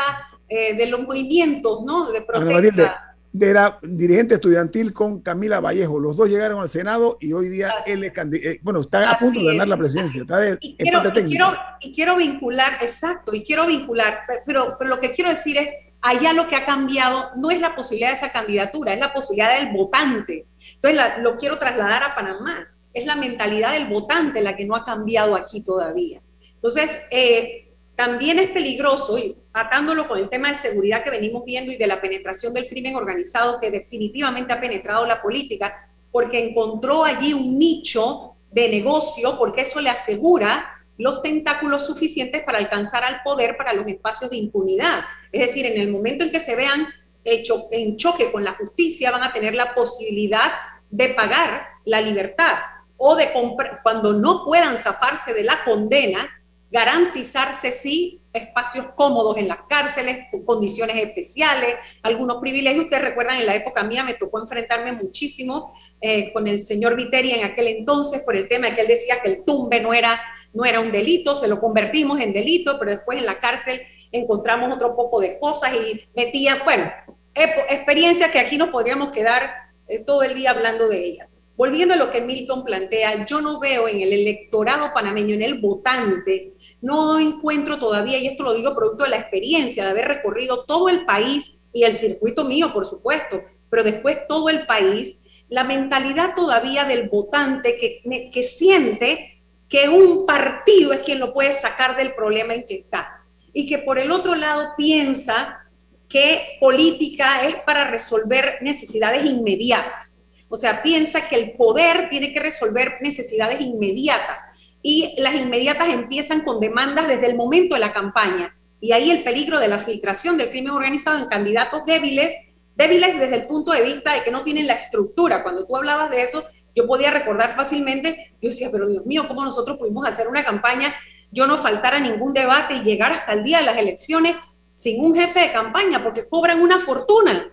[0.48, 2.12] eh, de los movimientos, ¿no?
[2.12, 3.16] De protesta.
[3.32, 5.98] De, era dirigente estudiantil con Camila Vallejo.
[5.98, 9.40] Los dos llegaron al Senado y hoy día él es eh, bueno, está a punto
[9.40, 10.20] de ganar la presidencia.
[10.20, 14.88] Está de y, quiero, y, quiero, y, quiero, vincular, exacto, y quiero vincular, pero, pero
[14.88, 15.68] lo que quiero decir es,
[16.06, 19.58] Allá lo que ha cambiado no es la posibilidad de esa candidatura, es la posibilidad
[19.58, 20.44] del votante.
[20.84, 22.68] Entonces lo quiero trasladar a Panamá.
[22.92, 26.20] Es la mentalidad del votante la que no ha cambiado aquí todavía.
[26.54, 31.72] Entonces, eh, también es peligroso, y atándolo con el tema de seguridad que venimos viendo
[31.72, 37.04] y de la penetración del crimen organizado que definitivamente ha penetrado la política, porque encontró
[37.04, 43.22] allí un nicho de negocio, porque eso le asegura los tentáculos suficientes para alcanzar al
[43.22, 45.00] poder para los espacios de impunidad.
[45.32, 46.86] Es decir, en el momento en que se vean
[47.24, 50.52] en choque con la justicia, van a tener la posibilidad
[50.90, 52.58] de pagar la libertad
[52.96, 56.28] o de comprar, cuando no puedan zafarse de la condena,
[56.70, 62.84] garantizarse sí espacios cómodos en las cárceles, condiciones especiales, algunos privilegios.
[62.84, 67.30] Ustedes recuerdan, en la época mía me tocó enfrentarme muchísimo eh, con el señor Viteri
[67.30, 70.20] en aquel entonces por el tema de que él decía que el tumbe no era
[70.54, 73.82] no era un delito, se lo convertimos en delito, pero después en la cárcel
[74.12, 76.90] encontramos otro poco de cosas y metían, bueno,
[77.34, 79.52] experiencias que aquí nos podríamos quedar
[79.88, 81.34] eh, todo el día hablando de ellas.
[81.56, 85.60] Volviendo a lo que Milton plantea, yo no veo en el electorado panameño, en el
[85.60, 90.64] votante, no encuentro todavía, y esto lo digo producto de la experiencia de haber recorrido
[90.64, 95.62] todo el país y el circuito mío, por supuesto, pero después todo el país, la
[95.62, 101.96] mentalidad todavía del votante que, que siente que un partido es quien lo puede sacar
[101.96, 103.24] del problema en que está.
[103.52, 105.63] Y que por el otro lado piensa
[106.08, 110.22] que política es para resolver necesidades inmediatas.
[110.48, 114.38] O sea, piensa que el poder tiene que resolver necesidades inmediatas.
[114.82, 118.54] Y las inmediatas empiezan con demandas desde el momento de la campaña.
[118.80, 122.30] Y ahí el peligro de la filtración del crimen organizado en candidatos débiles,
[122.76, 125.42] débiles desde el punto de vista de que no tienen la estructura.
[125.42, 126.44] Cuando tú hablabas de eso,
[126.74, 130.94] yo podía recordar fácilmente, yo decía, pero Dios mío, ¿cómo nosotros pudimos hacer una campaña,
[131.30, 134.36] yo no faltara ningún debate y llegar hasta el día de las elecciones
[134.74, 137.50] sin un jefe de campaña, porque cobran una fortuna?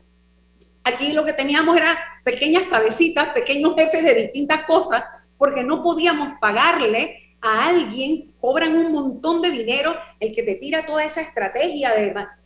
[0.84, 5.04] Aquí lo que teníamos era pequeñas cabecitas, pequeños jefes de distintas cosas,
[5.38, 10.86] porque no podíamos pagarle a alguien, cobran un montón de dinero, el que te tira
[10.86, 11.92] toda esa estrategia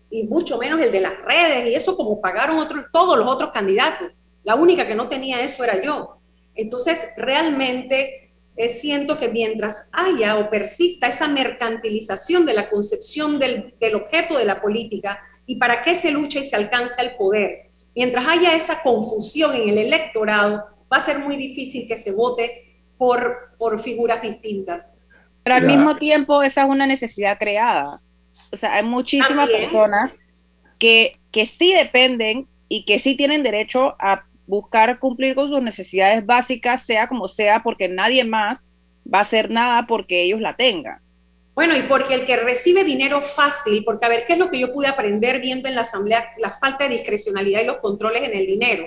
[0.10, 3.52] y mucho menos el de las redes, y eso como pagaron otros, todos los otros
[3.52, 4.12] candidatos.
[4.44, 6.18] La única que no tenía eso era yo.
[6.54, 8.25] Entonces, realmente
[8.58, 14.46] eh, siento que mientras haya o persista esa mercantilización de la concepción del, objeto de
[14.46, 18.82] la política y para qué se lucha y se alcanza el poder, mientras haya esa
[18.82, 24.22] confusión en el electorado, va a ser muy difícil que se vote por, por figuras
[24.22, 24.96] distintas.
[25.44, 28.00] Pero al mismo tiempo, esa es una necesidad creada.
[28.52, 30.16] O sea, hay muchísimas personas
[30.80, 36.26] que, que sí dependen y que sí tienen derecho a buscar cumplir con sus necesidades
[36.26, 38.68] básicas, sea como sea, porque nadie más
[39.12, 41.00] va a hacer nada porque ellos la tengan.
[41.54, 44.60] Bueno, y porque el que recibe dinero fácil, porque a ver, ¿qué es lo que
[44.60, 46.34] yo pude aprender viendo en la asamblea?
[46.38, 48.86] La falta de discrecionalidad y los controles en el dinero.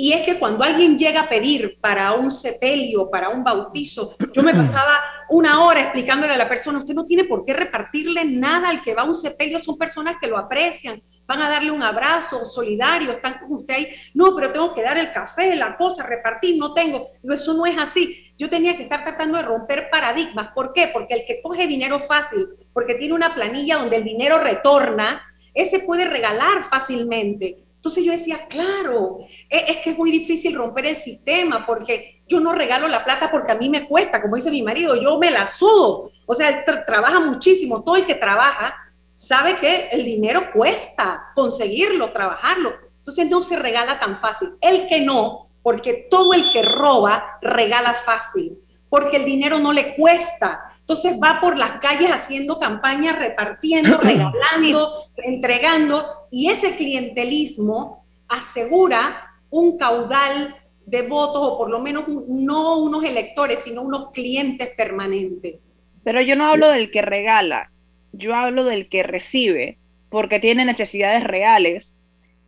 [0.00, 4.42] Y es que cuando alguien llega a pedir para un sepelio, para un bautizo, yo
[4.42, 4.98] me pasaba
[5.28, 8.94] una hora explicándole a la persona, usted no tiene por qué repartirle nada al que
[8.94, 13.10] va a un sepelio, son personas que lo aprecian, van a darle un abrazo solidario,
[13.10, 16.72] están con usted ahí, no, pero tengo que dar el café, la cosa, repartir, no
[16.72, 17.08] tengo.
[17.22, 18.32] Eso no es así.
[18.38, 20.48] Yo tenía que estar tratando de romper paradigmas.
[20.54, 20.88] ¿Por qué?
[20.90, 25.20] Porque el que coge dinero fácil, porque tiene una planilla donde el dinero retorna,
[25.52, 30.84] ese puede regalar fácilmente entonces yo decía, claro, e, es, que es muy difícil romper
[30.84, 34.50] el sistema porque yo no regalo la plata porque a mí me cuesta, como dice
[34.50, 36.10] mi marido, yo me la sudo.
[36.26, 38.76] O sea, él trabaja muchísimo, todo el que trabaja
[39.14, 42.74] sabe que el dinero cuesta conseguirlo, trabajarlo.
[42.98, 44.50] Entonces no se regala tan fácil.
[44.60, 48.58] El que no, porque todo el que roba regala fácil,
[48.90, 50.69] porque el dinero no le cuesta.
[50.90, 59.78] Entonces va por las calles haciendo campañas, repartiendo, regalando, entregando, y ese clientelismo asegura un
[59.78, 65.68] caudal de votos, o por lo menos no unos electores, sino unos clientes permanentes.
[66.02, 67.70] Pero yo no hablo del que regala,
[68.10, 69.78] yo hablo del que recibe,
[70.08, 71.96] porque tiene necesidades reales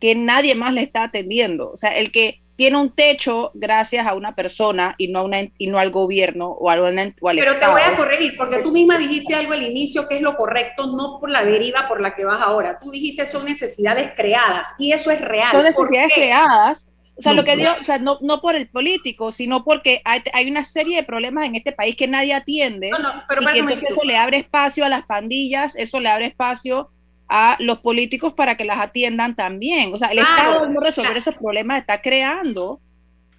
[0.01, 1.71] que nadie más le está atendiendo.
[1.71, 5.41] O sea, el que tiene un techo gracias a una persona y no, a una,
[5.57, 8.71] y no al gobierno o, al, o al Pero te voy a corregir, porque tú
[8.71, 12.15] misma dijiste algo al inicio que es lo correcto, no por la deriva por la
[12.15, 12.79] que vas ahora.
[12.81, 15.51] Tú dijiste son necesidades creadas y eso es real.
[15.51, 16.85] Son necesidades creadas.
[17.15, 20.23] O sea, lo que digo, o sea, no, no por el político, sino porque hay,
[20.33, 22.89] hay, una serie de problemas en este país que nadie atiende.
[22.89, 26.09] No, no, pero y que entonces eso le abre espacio a las pandillas, eso le
[26.09, 26.89] abre espacio
[27.35, 29.91] a los políticos para que las atiendan también.
[29.91, 32.79] O sea, el Estado no resolver esos problemas está creando.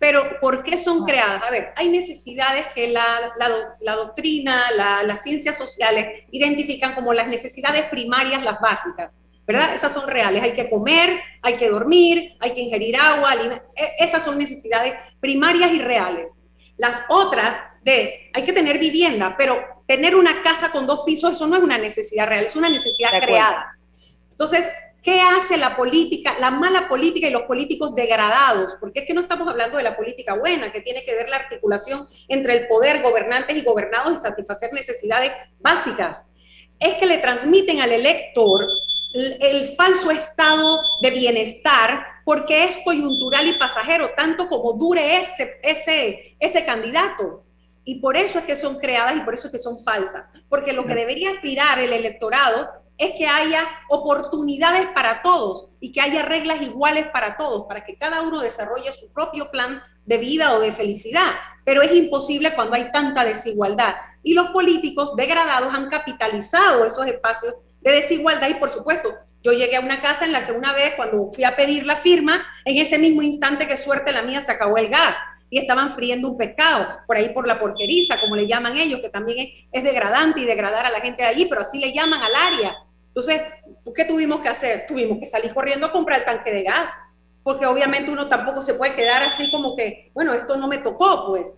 [0.01, 1.05] Pero ¿por qué son ah.
[1.07, 1.43] creadas?
[1.45, 3.05] A ver, hay necesidades que la,
[3.39, 9.17] la, doctrina, las ciencias sociales identifican como las necesidades primarias, las básicas,
[9.47, 9.73] ¿verdad?
[9.73, 10.43] Esas son reales.
[10.43, 13.35] Hay que comer, hay que dormir, hay que ingerir agua,
[13.77, 16.43] e, esas son necesidades primarias y reales.
[16.79, 21.47] Las otras de, hay que tener vivienda, pero tener una casa con dos pisos, eso
[21.47, 23.79] no es una necesidad real, es una necesidad creada.
[24.35, 24.67] Entonces,
[25.01, 28.75] ¿qué hace la política, la mala política y los políticos degradados?
[28.81, 31.37] Porque es que no estamos hablando de la política buena, que tiene que ver la
[31.37, 35.31] articulación entre el poder, gobernantes y gobernados y satisfacer necesidades
[35.61, 36.33] básicas.
[36.81, 38.67] Es que le transmiten al elector
[39.13, 46.37] el, falso estado de bienestar porque es coyuntural y pasajero, tanto como dure ese, ese,
[46.41, 47.45] ese candidato.
[47.85, 50.29] Y por eso es que son creadas y por eso es que son falsas.
[50.49, 56.01] Porque lo que debería aspirar el electorado es que haya oportunidades para todos y que
[56.01, 60.55] haya reglas iguales para todos, para que cada uno desarrolle su propio plan de vida
[60.55, 61.33] o de felicidad.
[61.65, 63.95] Pero es imposible cuando hay tanta desigualdad.
[64.23, 69.77] Y los políticos degradados han capitalizado esos espacios de desigualdad y por supuesto, yo llegué
[69.77, 72.79] a una casa en la que una vez cuando fui a pedir la firma, en
[72.79, 75.17] ese mismo instante que suerte la mía se acabó el gas
[75.55, 79.09] y estaban friendo un pescado, por ahí por la porqueriza, como le llaman ellos, que
[79.09, 82.35] también es, degradante y degradar a la gente de allí, pero así le llaman al
[82.35, 82.75] área.
[83.07, 83.41] Entonces,
[83.95, 84.85] ¿qué tuvimos que hacer?
[84.89, 86.91] Tuvimos que salir corriendo a comprar el tanque de gas,
[87.45, 91.25] porque obviamente uno tampoco se puede quedar así como que, bueno, esto no me tocó,
[91.29, 91.57] pues.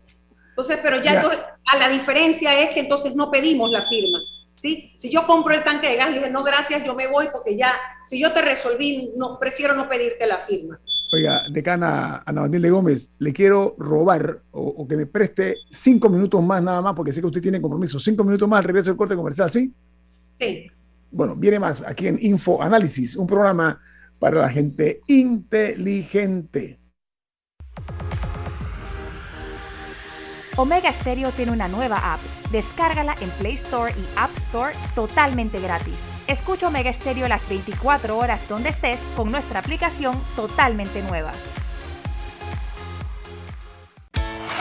[0.51, 1.19] Entonces, pero ya,
[1.65, 4.19] a la diferencia es que entonces no pedimos la firma.
[4.57, 4.93] ¿sí?
[4.99, 7.57] Si yo compro el tanque de gas, le dije, no, gracias, yo me voy porque
[7.57, 7.73] ya,
[8.05, 10.79] si yo te resolví, no, prefiero no pedirte la firma.
[11.13, 16.63] Oiga, decana Ana Matilde Gómez, le quiero robar o, que me preste cinco minutos más
[16.63, 17.99] nada más, porque sé que usted tiene compromiso.
[17.99, 19.73] Cinco minutos más al regreso del corte comercial, ¿sí?
[20.39, 20.67] Sí.
[21.11, 23.81] Bueno, viene más aquí en Info Análisis, un programa
[24.19, 26.81] para la gente inteligente.
[30.57, 32.21] Omega Stereo tiene una nueva app.
[32.51, 36.16] Descárgala en Play Store y App Store totalmente gratis.
[36.27, 41.31] Escucha Omega Stereo las 24 horas donde estés con nuestra aplicación totalmente nueva.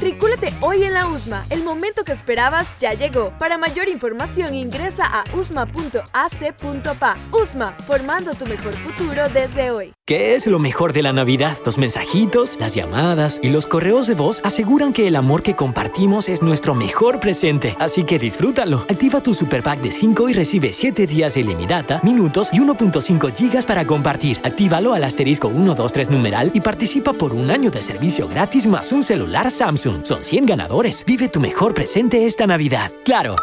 [0.00, 1.44] Matricúlate hoy en la USMA.
[1.50, 3.34] El momento que esperabas ya llegó.
[3.38, 7.18] Para mayor información ingresa a usma.ac.pa.
[7.32, 9.92] USMA, formando tu mejor futuro desde hoy.
[10.06, 11.56] ¿Qué es lo mejor de la Navidad?
[11.66, 16.30] Los mensajitos, las llamadas y los correos de voz aseguran que el amor que compartimos
[16.30, 17.76] es nuestro mejor presente.
[17.78, 18.78] Así que disfrútalo.
[18.88, 23.36] Activa tu super pack de 5 y recibe 7 días de ilimitada, minutos y 1.5
[23.36, 24.40] gigas para compartir.
[24.42, 29.04] Actívalo al asterisco 123 numeral y participa por un año de servicio gratis más un
[29.04, 29.89] celular Samsung.
[30.02, 31.04] Son 100 ganadores.
[31.06, 32.90] Vive tu mejor presente esta Navidad.
[33.04, 33.36] ¡Claro!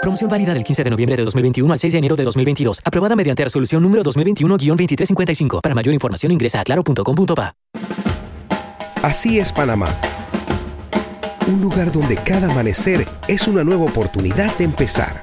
[0.00, 2.80] Promoción válida del 15 de noviembre de 2021 al 6 de enero de 2022.
[2.84, 5.60] Aprobada mediante resolución número 2021-2355.
[5.60, 7.54] Para mayor información ingresa a claro.com.pa.
[9.02, 9.96] Así es Panamá.
[11.46, 15.22] Un lugar donde cada amanecer es una nueva oportunidad de empezar.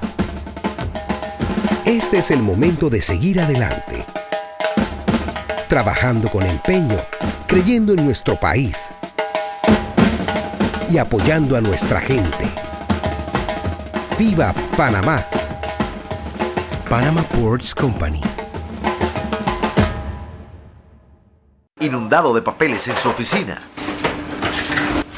[1.84, 4.04] Este es el momento de seguir adelante.
[5.68, 6.98] Trabajando con empeño,
[7.46, 8.90] creyendo en nuestro país
[10.90, 12.50] y apoyando a nuestra gente.
[14.18, 15.24] ¡Viva Panamá!
[16.88, 18.20] Panama Ports Company.
[21.78, 23.62] Inundado de papeles en su oficina.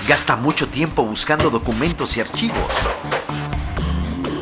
[0.07, 2.75] Gasta mucho tiempo buscando documentos y archivos.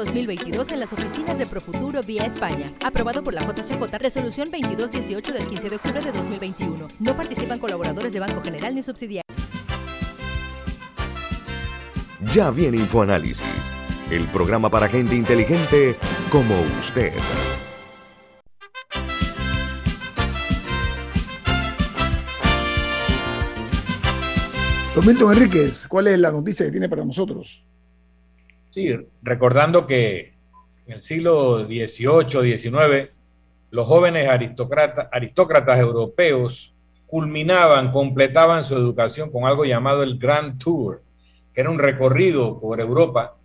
[0.00, 2.72] 2022 en las oficinas de Profuturo vía España.
[2.84, 6.88] Aprobado por la JCJ, resolución 2218 del 15 de octubre de 2021.
[6.98, 9.22] No participan colaboradores de Banco General ni subsidiarios.
[12.32, 13.42] Ya viene InfoAnálisis,
[14.10, 15.96] el programa para gente inteligente
[16.30, 17.12] como usted.
[24.94, 27.64] Don Milton Enríquez, ¿cuál es la noticia que tiene para nosotros?
[28.72, 28.90] Sí,
[29.22, 30.32] recordando que
[30.86, 33.10] en el siglo XVIII, XIX,
[33.70, 36.72] los jóvenes aristócratas, europeos
[37.06, 41.02] culminaban, completaban su educación con algo llamado el Grand Tour,
[41.52, 43.36] que era un recorrido por Europa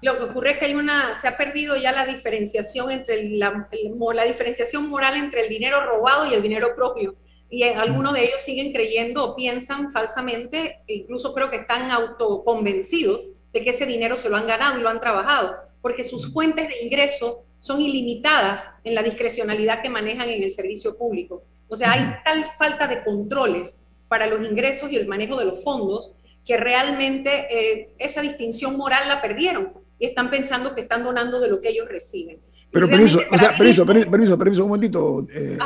[0.03, 3.69] Lo que ocurre es que hay una, se ha perdido ya la diferenciación entre la,
[4.15, 7.17] la diferenciación moral entre el dinero robado y el dinero propio.
[7.51, 13.65] Y algunos de ellos siguen creyendo o piensan falsamente, incluso creo que están autoconvencidos de
[13.65, 16.85] que ese dinero se lo han ganado y lo han trabajado, porque sus fuentes de
[16.85, 21.43] ingreso son ilimitadas en la discrecionalidad que manejan en el servicio público.
[21.69, 23.79] O sea, hay tal falta de controles
[24.11, 29.05] para los ingresos y el manejo de los fondos que realmente eh, esa distinción moral
[29.07, 32.41] la perdieron y están pensando que están donando de lo que ellos reciben.
[32.73, 35.57] Pero permiso, o sea, permiso, permiso, permiso, un momentito, eh,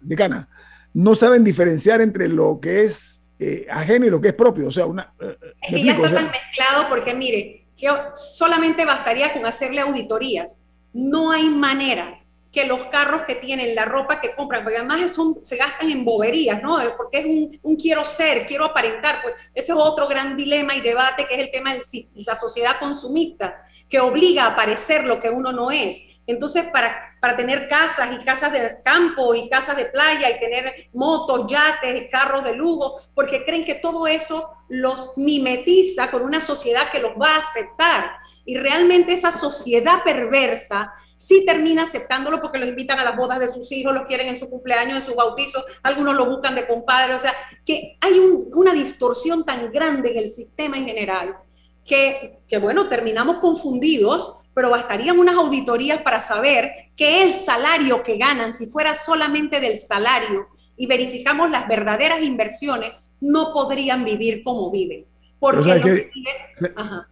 [0.00, 0.48] decana.
[0.94, 4.68] No saben diferenciar entre lo que es eh, ajeno y lo que es propio.
[4.68, 5.12] O sea, una.
[5.20, 10.60] Eh, es que ya está tan mezclado porque, mire, que solamente bastaría con hacerle auditorías.
[10.92, 12.20] No hay manera
[12.52, 16.04] que los carros que tienen, la ropa que compran, porque además son, se gastan en
[16.04, 16.78] boberías, ¿no?
[16.96, 20.80] Porque es un, un, quiero ser, quiero aparentar, pues ese es otro gran dilema y
[20.80, 21.82] debate que es el tema de
[22.14, 26.00] la sociedad consumista, que obliga a parecer lo que uno no es.
[26.28, 30.88] Entonces, para, para tener casas y casas de campo y casas de playa y tener
[30.92, 36.40] motos, yates y carros de lujo, porque creen que todo eso los mimetiza con una
[36.40, 38.18] sociedad que los va a aceptar.
[38.48, 43.46] Y realmente esa sociedad perversa sí termina aceptándolo porque los invitan a las bodas de
[43.46, 47.14] sus hijos, los quieren en su cumpleaños, en su bautizo, algunos lo buscan de compadre,
[47.14, 47.34] o sea,
[47.66, 48.18] que hay
[48.54, 51.36] una distorsión tan grande en el sistema en general
[51.84, 58.16] que, que, bueno, terminamos confundidos, pero bastarían unas auditorías para saber que el salario que
[58.16, 64.70] ganan, si fuera solamente del salario y verificamos las verdaderas inversiones, no podrían vivir como
[64.70, 65.04] viven.
[65.38, 66.10] Porque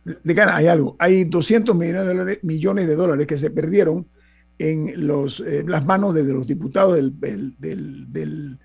[0.05, 4.09] de cara hay algo, hay 200 millones de dólares, millones de dólares que se perdieron
[4.59, 8.59] en los, eh, las manos de, los diputados del, del, del,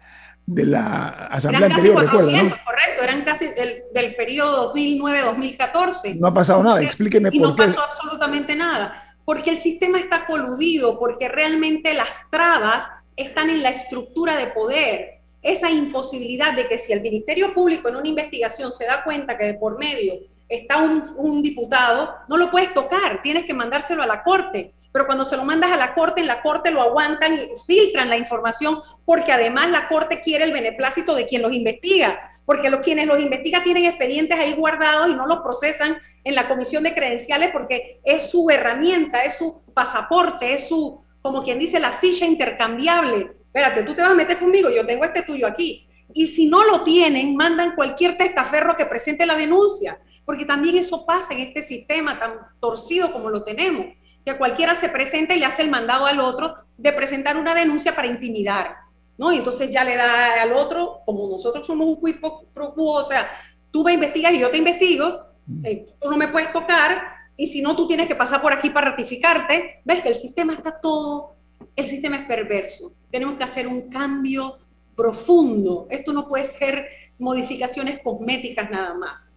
[0.46, 6.18] de la Asamblea anterior, recuerda, Correcto, eran casi del, del periodo 2009-2014.
[6.18, 10.98] No ha pasado nada, explíqueme y no pasó absolutamente nada, porque el sistema está coludido,
[10.98, 12.86] porque realmente las trabas
[13.16, 17.96] están en la estructura de poder esa imposibilidad de que si el Ministerio Público en
[17.96, 22.74] una investigación se da cuenta que de por medio está un, diputado, no lo puedes
[22.74, 24.74] tocar, tienes que mandárselo a la Corte.
[24.92, 28.10] Pero cuando se lo mandas a la Corte, en la Corte lo aguantan y filtran
[28.10, 32.82] la información, porque además la Corte quiere el beneplácito de quien los investiga, porque los,
[32.82, 36.94] quienes los investigan tienen expedientes ahí guardados y no los procesan en la comisión de
[36.94, 42.26] credenciales porque es su herramienta, es su pasaporte, es su, como quien dice, la ficha
[42.26, 45.88] intercambiable espérate, tú te vas a meter conmigo, yo tengo este tuyo aquí.
[46.14, 51.06] Y si no lo tienen, mandan cualquier testaferro que presente la denuncia, porque también eso
[51.06, 52.32] pasa en este sistema tan
[52.62, 53.88] torcido como lo tenemos,
[54.26, 57.94] que cualquiera se presenta y le hace el mandado al otro de presentar una denuncia
[57.94, 58.76] para intimidar,
[59.18, 59.34] ¿no?
[59.34, 63.04] Y entonces ya le da al otro, como nosotros somos un cuipo pro quo, o
[63.04, 63.30] sea,
[63.70, 65.26] tú me investigas y yo te investigo,
[65.64, 68.70] eh, tú no me puedes tocar, y si no, tú tienes que pasar por aquí
[68.70, 71.36] para ratificarte, ves que el sistema está todo
[71.82, 72.94] el sistema es perverso.
[73.12, 74.60] Tenemos que hacer un cambio
[74.96, 75.88] profundo.
[75.90, 76.88] Esto no puede ser
[77.20, 79.36] modificaciones cosméticas nada más.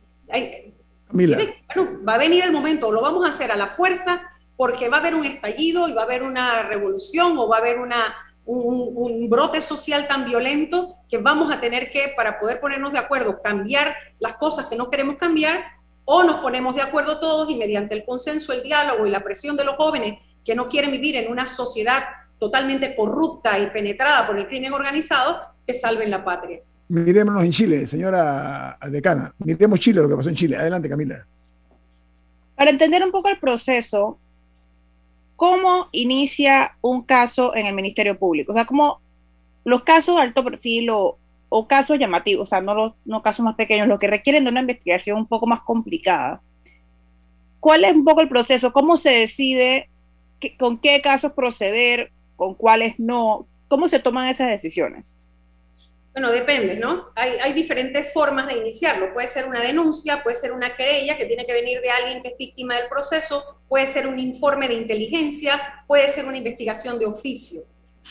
[1.08, 4.22] bueno, va a venir el momento, lo vamos a hacer a la fuerza
[4.56, 7.60] porque va a haber un estallido y va a haber una revolución o va a
[7.60, 8.14] haber una,
[8.44, 12.98] un, un, brote social tan violento que vamos a tener que, para poder ponernos de
[12.98, 15.64] acuerdo, cambiar las cosas que no queremos cambiar
[16.04, 19.56] o nos ponemos de acuerdo todos y mediante el consenso, el diálogo y la presión
[19.56, 22.04] de los jóvenes que no quieren vivir en una sociedad
[22.38, 26.60] totalmente corrupta y penetrada por el crimen organizado, que salven la patria.
[26.88, 29.34] Mirémonos en Chile, señora decana.
[29.38, 30.56] Miremos Chile, lo que pasó en Chile.
[30.56, 31.26] Adelante, Camila.
[32.54, 34.18] Para entender un poco el proceso,
[35.36, 38.52] ¿cómo inicia un caso en el Ministerio Público?
[38.52, 39.00] O sea, ¿cómo
[39.64, 41.18] los casos de alto perfil o,
[41.68, 44.60] casos llamativos, o sea, no los no casos más pequeños, los que requieren de una
[44.60, 46.40] investigación un poco más complicada.
[47.60, 48.72] ¿Cuál es un poco el proceso?
[48.72, 49.88] ¿Cómo se decide
[50.58, 55.18] con qué casos proceder, con cuáles no, cómo se toman esas decisiones.
[56.14, 57.06] Bueno, depende, ¿no?
[57.16, 59.12] Hay, diferentes formas de iniciarlo.
[59.12, 62.28] Puede ser una denuncia, puede ser una querella que tiene que venir de alguien que
[62.28, 67.06] es víctima del proceso, puede ser un informe de inteligencia, puede ser una investigación de
[67.06, 67.62] oficio,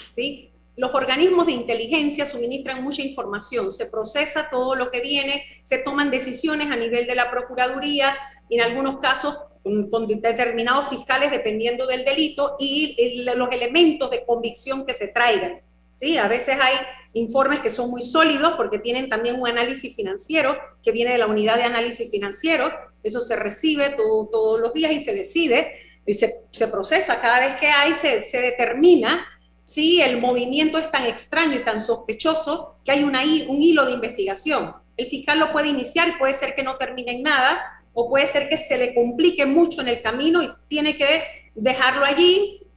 [0.10, 0.52] ¿sí?
[0.76, 6.12] Los organismos de inteligencia suministran mucha información, se procesa todo lo que viene, se toman
[6.12, 8.14] decisiones a nivel de la Procuraduría
[8.50, 14.86] y en algunos casos con, determinados fiscales dependiendo del delito y, los elementos de convicción
[14.86, 15.62] que se traigan.
[15.98, 16.18] ¿sí?
[16.18, 16.76] A veces hay
[17.14, 21.28] informes que son muy sólidos porque tienen también un análisis financiero que viene de la
[21.28, 22.72] unidad de análisis financiero.
[23.04, 25.72] Eso se recibe todos los días y se decide
[26.06, 29.26] y se, se procesa cada vez que hay, se, se, determina
[29.64, 33.94] si el movimiento es tan extraño y tan sospechoso que hay una, un hilo de
[33.94, 34.74] investigación.
[34.98, 38.50] El fiscal lo puede iniciar puede ser que no termine en nada, o puede ser
[38.50, 42.68] que se le complique mucho en el camino y tiene que dejarlo allí.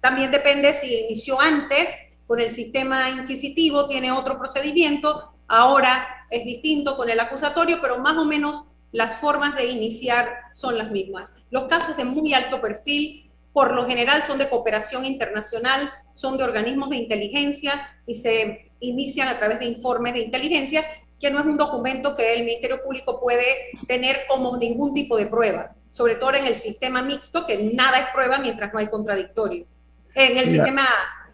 [0.00, 1.88] También depende si inició antes
[2.26, 8.16] con el sistema inquisitivo, tiene otro procedimiento, ahora es distinto con el acusatorio, pero más
[8.16, 11.32] o menos las formas de iniciar son las mismas.
[11.50, 16.44] Los casos de muy alto perfil, por lo general, son de cooperación internacional, son de
[16.44, 20.84] organismos de inteligencia y se inician a través de informes de inteligencia,
[21.20, 25.26] que no es un documento que el Ministerio Público puede tener como ningún tipo de
[25.26, 29.66] prueba, sobre todo en el sistema mixto, que nada es prueba mientras no hay contradictorio.
[30.14, 30.86] En el, sistema,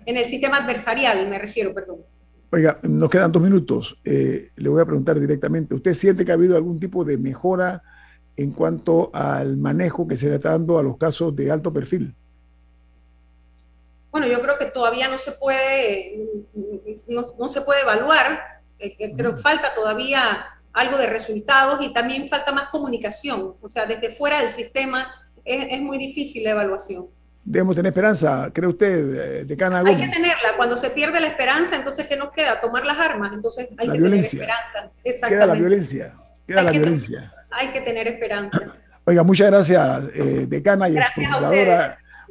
[0.06, 1.98] en el sistema adversarial, me refiero, perdón.
[2.52, 3.98] Oiga, nos quedan dos minutos.
[4.04, 5.74] Eh, le voy a preguntar directamente.
[5.74, 7.82] ¿Usted siente que ha habido algún tipo de mejora
[8.36, 12.14] en cuanto al manejo que se le está dando a los casos de alto perfil?
[14.10, 16.26] Bueno, yo creo que todavía no se puede,
[17.06, 18.49] no, se puede evaluar.
[19.16, 23.54] Creo que falta todavía algo de resultados y también falta más comunicación.
[23.60, 25.12] O sea, desde fuera del sistema
[25.44, 27.08] es, es muy difícil la evaluación
[27.44, 29.96] debemos tener esperanza, ¿cree usted, eh, decana Gómez?
[29.96, 30.56] Hay que tenerla.
[30.56, 32.60] Cuando se pierde la esperanza, entonces, ¿qué nos queda?
[32.60, 33.32] Tomar las armas.
[33.32, 34.90] Entonces, hay que tener esperanza.
[35.02, 35.36] Exactamente.
[35.36, 36.14] Queda la violencia.
[36.46, 37.32] Queda la violencia.
[37.50, 38.60] Hay que tener esperanza.
[39.04, 41.10] Oiga, muchas gracias, eh, decana y ex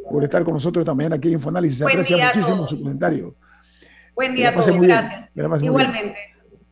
[0.10, 1.80] por estar con nosotros mañana aquí en Infoanálisis.
[1.80, 3.36] Se aprecia muchísimo su comentario.
[4.16, 4.80] Buen día a todos.
[4.80, 5.64] Gracias.
[5.64, 6.20] Igualmente.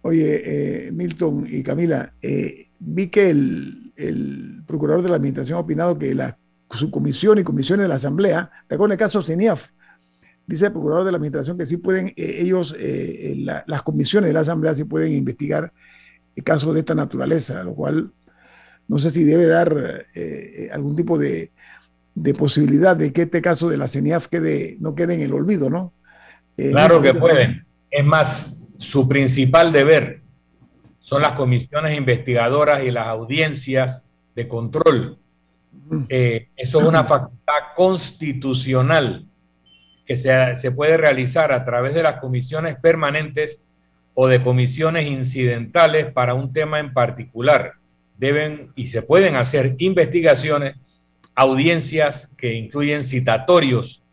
[0.02, 5.62] Oye, eh, Milton y Camila, eh, vi que el, el procurador de la Administración ha
[5.62, 6.38] opinado que la
[6.76, 9.70] su comisión y comisiones de la Asamblea, ¿te acuerdas el caso CENIAF?
[10.46, 13.34] Dice el procurador de la Administración que sí pueden, eh, ellos, eh,
[13.66, 15.72] las comisiones de la Asamblea sí pueden investigar
[16.44, 18.12] casos de esta naturaleza, lo cual
[18.88, 21.52] no sé si debe dar eh, algún tipo de,
[22.14, 25.70] de, posibilidad de que este caso de la CENIAF quede, no quede en el olvido,
[25.70, 25.94] ¿no?
[26.56, 27.66] claro que pueden.
[27.92, 30.22] Es más, su principal deber
[31.00, 35.20] son las comisiones investigadoras y las audiencias de control
[36.10, 39.26] eh, eso es una facultad constitucional
[40.06, 43.64] que se, se, puede realizar a través de las comisiones permanentes
[44.14, 47.74] o de comisiones incidentales para un tema en particular.
[48.18, 50.76] Deben y se pueden hacer investigaciones,
[51.36, 54.04] audiencias que incluyen citatorios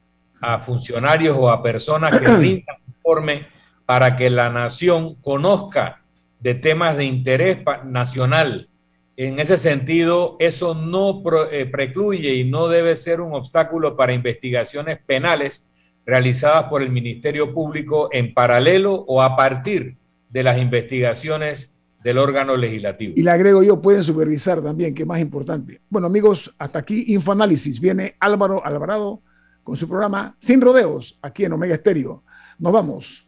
[0.41, 3.47] a funcionarios o a personas que rindan informe
[3.87, 6.03] para que la nación conozca
[6.41, 8.69] de temas de interés nacional
[9.17, 11.23] en ese sentido, eso no
[11.53, 15.71] eh, precluye y no debe ser un obstáculo para investigaciones penales
[16.05, 19.97] realizadas por el Ministerio Público en paralelo o a partir
[20.29, 23.15] de las investigaciones del órgano legislativo.
[23.17, 25.81] Y le agrego yo, pueden supervisar también, que es más importante.
[25.89, 27.81] Bueno, amigos, hasta aquí Infoanálisis.
[27.81, 29.23] Viene Álvaro Alvarado
[29.63, 32.25] con su programa Sin Rodeos, aquí en Omega Estéreo.
[32.59, 33.24] Nos vamos.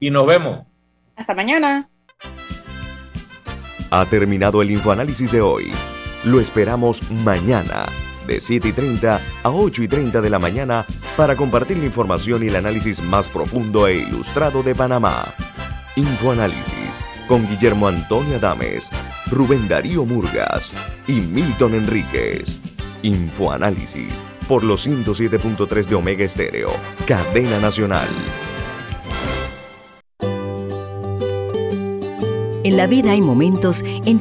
[0.00, 0.66] Y nos vemos.
[1.14, 1.88] Hasta mañana.
[3.90, 5.72] Ha terminado el infoanálisis de hoy.
[6.24, 7.84] Lo esperamos mañana,
[8.26, 10.86] de 7 y 30 a 8 y 30 de la mañana,
[11.16, 15.24] para compartir la información y el análisis más profundo e ilustrado de Panamá.
[15.96, 18.90] Infoanálisis con Guillermo Antonio Adames,
[19.26, 20.72] Rubén Darío Murgas
[21.06, 22.60] y Milton Enríquez.
[23.02, 26.70] Infoanálisis por los 107.3 de Omega Estéreo,
[27.06, 28.08] cadena nacional.
[32.70, 34.18] En la vida hay momentos en